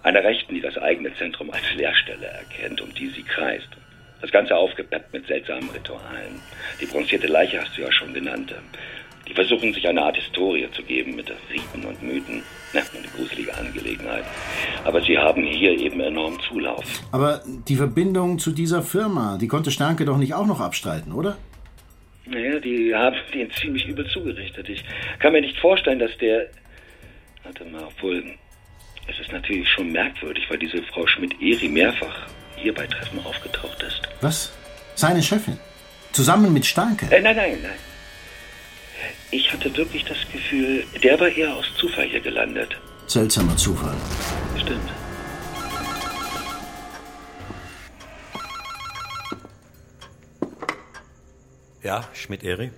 Einer 0.04 0.24
Rechten, 0.24 0.56
die 0.56 0.62
das 0.62 0.78
eigene 0.78 1.14
Zentrum 1.16 1.52
als 1.52 1.74
Leerstelle 1.76 2.28
erkennt, 2.28 2.80
um 2.80 2.94
die 2.94 3.10
sie 3.10 3.24
kreist. 3.24 3.68
Das 4.22 4.32
Ganze 4.32 4.56
aufgepeppt 4.56 5.12
mit 5.12 5.28
seltsamen 5.28 5.70
Ritualen. 5.72 6.40
Die 6.80 6.86
bronzierte 6.86 7.28
Leiche 7.28 7.60
hast 7.60 7.78
du 7.78 7.82
ja 7.82 7.92
schon 7.92 8.14
genannt. 8.14 8.56
Die 9.28 9.34
versuchen 9.34 9.74
sich 9.74 9.88
eine 9.88 10.02
Art 10.04 10.16
Historie 10.16 10.68
zu 10.72 10.84
geben 10.84 11.16
mit 11.16 11.32
Riten 11.52 11.86
und 11.86 12.02
Mythen. 12.04 12.44
Na, 12.74 12.82
eine 12.82 13.08
gruselige 13.08 13.56
Angelegenheit. 13.58 14.26
Aber 14.84 15.02
sie 15.02 15.18
haben 15.18 15.44
hier 15.44 15.72
eben 15.72 16.00
enorm 16.00 16.40
Zulauf. 16.48 16.84
Aber 17.12 17.42
die 17.46 17.76
Verbindung 17.76 18.38
zu 18.38 18.52
dieser 18.52 18.84
Firma, 18.84 19.38
die 19.40 19.48
konnte 19.48 19.72
Stanke 19.72 20.06
doch 20.06 20.18
nicht 20.18 20.34
auch 20.34 20.46
noch 20.46 20.60
abstreiten, 20.60 21.12
oder? 21.12 21.38
Naja, 22.26 22.60
die 22.60 22.94
haben 22.94 23.16
den 23.34 23.52
ziemlich 23.52 23.88
übel 23.88 24.08
zugerichtet. 24.08 24.68
Ich 24.70 24.84
kann 25.20 25.34
mir 25.34 25.42
nicht 25.42 25.58
vorstellen, 25.60 26.00
dass 26.00 26.16
der. 26.18 26.48
Warte 27.44 27.66
mal, 27.66 27.84
obwohl. 27.84 28.24
Es 29.08 29.20
ist 29.20 29.32
natürlich 29.32 29.70
schon 29.70 29.92
merkwürdig, 29.92 30.44
weil 30.50 30.58
diese 30.58 30.82
Frau 30.82 31.06
Schmidt-Eri 31.06 31.70
mehrfach 31.70 32.28
hier 32.56 32.74
bei 32.74 32.88
Treffen 32.88 33.24
aufgetaucht 33.24 33.84
ist. 33.84 34.02
Was? 34.22 34.52
Seine 34.96 35.22
Chefin? 35.22 35.60
Zusammen 36.12 36.52
mit 36.52 36.66
Stanke? 36.66 37.06
Äh, 37.12 37.22
nein, 37.22 37.36
nein, 37.36 37.58
nein. 37.62 37.78
Ich 39.32 39.52
hatte 39.52 39.76
wirklich 39.76 40.06
das 40.06 40.18
Gefühl, 40.32 40.84
der 41.04 41.20
war 41.20 41.28
eher 41.30 41.56
aus 41.56 41.66
Zufall 41.78 42.06
hier 42.08 42.22
gelandet. 42.22 42.78
Seltsamer 43.08 43.56
Zufall. 43.58 43.96
Stimmt. 44.58 44.92
Ja, 51.84 52.04
Schmidt-Eri? 52.14 52.72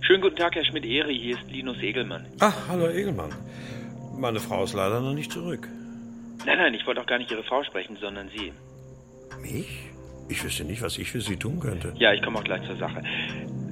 Schönen 0.00 0.22
guten 0.22 0.36
Tag, 0.36 0.54
Herr 0.54 0.64
Schmidt-Eri. 0.64 1.18
Hier 1.18 1.36
ist 1.36 1.50
Linus 1.50 1.78
Egelmann. 1.78 2.26
Ach, 2.40 2.56
hallo 2.68 2.88
Egelmann. 2.88 3.34
Meine 4.16 4.40
Frau 4.40 4.64
ist 4.64 4.74
leider 4.74 5.00
noch 5.00 5.12
nicht 5.12 5.32
zurück. 5.32 5.68
Nein, 6.46 6.58
nein, 6.58 6.74
ich 6.74 6.86
wollte 6.86 7.00
auch 7.00 7.06
gar 7.06 7.18
nicht 7.18 7.30
Ihre 7.30 7.42
Frau 7.42 7.64
sprechen, 7.64 7.96
sondern 8.00 8.28
Sie. 8.36 8.52
Mich? 9.40 9.90
Ich 10.28 10.42
wüsste 10.42 10.64
nicht, 10.64 10.80
was 10.82 10.96
ich 10.98 11.10
für 11.10 11.20
Sie 11.20 11.36
tun 11.36 11.60
könnte. 11.60 11.92
Ja, 11.98 12.12
ich 12.12 12.22
komme 12.22 12.38
auch 12.38 12.44
gleich 12.44 12.64
zur 12.66 12.76
Sache. 12.76 13.02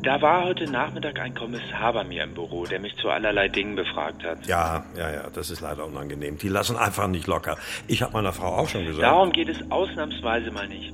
Da 0.02 0.20
war 0.20 0.44
heute 0.44 0.68
Nachmittag 0.68 1.20
ein 1.20 1.32
Kommissar 1.32 1.92
bei 1.92 2.02
mir 2.02 2.24
im 2.24 2.34
Büro, 2.34 2.66
der 2.66 2.80
mich 2.80 2.96
zu 2.96 3.08
allerlei 3.08 3.46
Dingen 3.46 3.76
befragt 3.76 4.24
hat. 4.24 4.44
Ja, 4.46 4.84
ja, 4.96 5.12
ja, 5.12 5.30
das 5.32 5.50
ist 5.50 5.60
leider 5.60 5.86
unangenehm. 5.86 6.38
Die 6.38 6.48
lassen 6.48 6.76
einfach 6.76 7.06
nicht 7.06 7.28
locker. 7.28 7.56
Ich 7.86 8.02
habe 8.02 8.12
meiner 8.14 8.32
Frau 8.32 8.48
auch 8.48 8.68
schon 8.68 8.84
gesagt. 8.84 9.04
Darum 9.04 9.30
geht 9.30 9.48
es 9.48 9.58
ausnahmsweise 9.70 10.50
mal 10.50 10.66
nicht. 10.66 10.92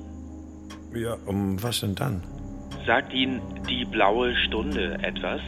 Ja, 0.93 1.17
um 1.25 1.61
was 1.63 1.79
denn 1.79 1.95
dann? 1.95 2.23
Sagt 2.85 3.11
Ihnen 3.11 3.41
die 3.67 3.83
blaue 3.85 4.35
Stunde 4.45 4.99
etwas? 5.01 5.41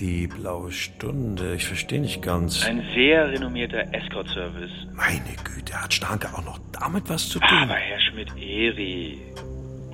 Die 0.00 0.26
blaue 0.26 0.72
Stunde, 0.72 1.54
ich 1.54 1.66
verstehe 1.66 2.00
nicht 2.00 2.22
ganz. 2.22 2.64
Ein 2.64 2.82
sehr 2.94 3.30
renommierter 3.30 3.82
Escort-Service. 3.94 4.70
Meine 4.94 5.36
Güte, 5.44 5.82
hat 5.82 5.92
Starke 5.92 6.28
auch 6.34 6.44
noch 6.44 6.58
damit 6.72 7.08
was 7.08 7.28
zu 7.28 7.38
tun? 7.38 7.58
Aber 7.58 7.74
Herr 7.74 8.00
Schmidt-Eri. 8.00 9.18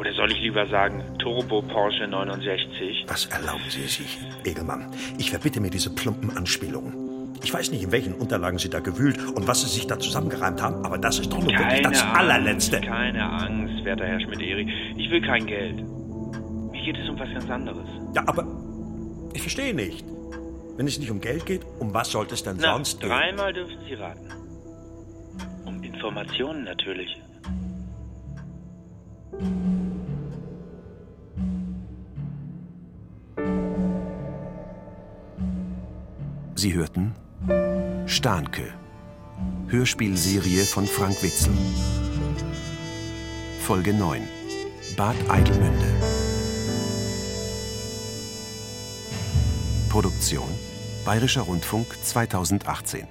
Oder 0.02 0.14
soll 0.14 0.32
ich 0.32 0.40
lieber 0.40 0.66
sagen 0.66 1.00
Turbo 1.20 1.62
Porsche 1.62 2.08
69? 2.08 3.04
Was 3.06 3.26
erlauben 3.26 3.62
Sie 3.68 3.82
sich, 3.82 4.18
Egelmann? 4.44 4.90
Ich 5.16 5.30
verbitte 5.30 5.60
mir 5.60 5.70
diese 5.70 5.90
plumpen 5.94 6.36
Anspielungen. 6.36 7.36
Ich 7.44 7.54
weiß 7.54 7.70
nicht, 7.70 7.84
in 7.84 7.92
welchen 7.92 8.14
Unterlagen 8.14 8.58
Sie 8.58 8.68
da 8.68 8.80
gewühlt 8.80 9.16
und 9.36 9.46
was 9.46 9.60
Sie 9.60 9.68
sich 9.68 9.86
da 9.86 10.00
zusammengereimt 10.00 10.60
haben, 10.60 10.84
aber 10.84 10.98
das 10.98 11.20
ist 11.20 11.32
doch 11.32 11.38
nur 11.38 11.52
wirklich 11.52 11.82
das 11.82 12.02
Angst, 12.02 12.16
allerletzte. 12.16 12.80
Keine 12.80 13.22
Angst, 13.22 13.84
werter 13.84 14.04
Herr 14.04 14.18
Schmidt-Eri. 14.18 14.68
Ich 14.96 15.08
will 15.08 15.22
kein 15.22 15.46
Geld. 15.46 15.76
Mir 16.72 16.82
geht 16.82 16.98
es 16.98 17.08
um 17.08 17.16
was 17.16 17.30
ganz 17.32 17.48
anderes. 17.48 17.86
Ja, 18.12 18.24
aber 18.26 18.44
ich 19.34 19.40
verstehe 19.40 19.72
nicht. 19.72 20.04
Wenn 20.78 20.88
es 20.88 20.98
nicht 20.98 21.12
um 21.12 21.20
Geld 21.20 21.46
geht, 21.46 21.64
um 21.78 21.94
was 21.94 22.10
sollte 22.10 22.34
es 22.34 22.42
denn 22.42 22.56
Na, 22.60 22.72
sonst 22.72 22.98
gehen? 22.98 23.08
dreimal 23.08 23.52
dürfen 23.52 23.78
Sie 23.86 23.94
raten. 23.94 24.26
Um 25.64 25.80
Informationen 25.84 26.64
natürlich. 26.64 27.22
Sie 36.62 36.74
hörten 36.74 37.12
Starnke, 38.06 38.72
Hörspielserie 39.66 40.62
von 40.62 40.86
Frank 40.86 41.20
Witzel. 41.20 41.52
Folge 43.62 43.92
9, 43.92 44.22
Bad 44.96 45.16
Eidelmünde. 45.28 45.92
Produktion 49.88 50.48
Bayerischer 51.04 51.42
Rundfunk 51.42 51.88
2018. 52.04 53.08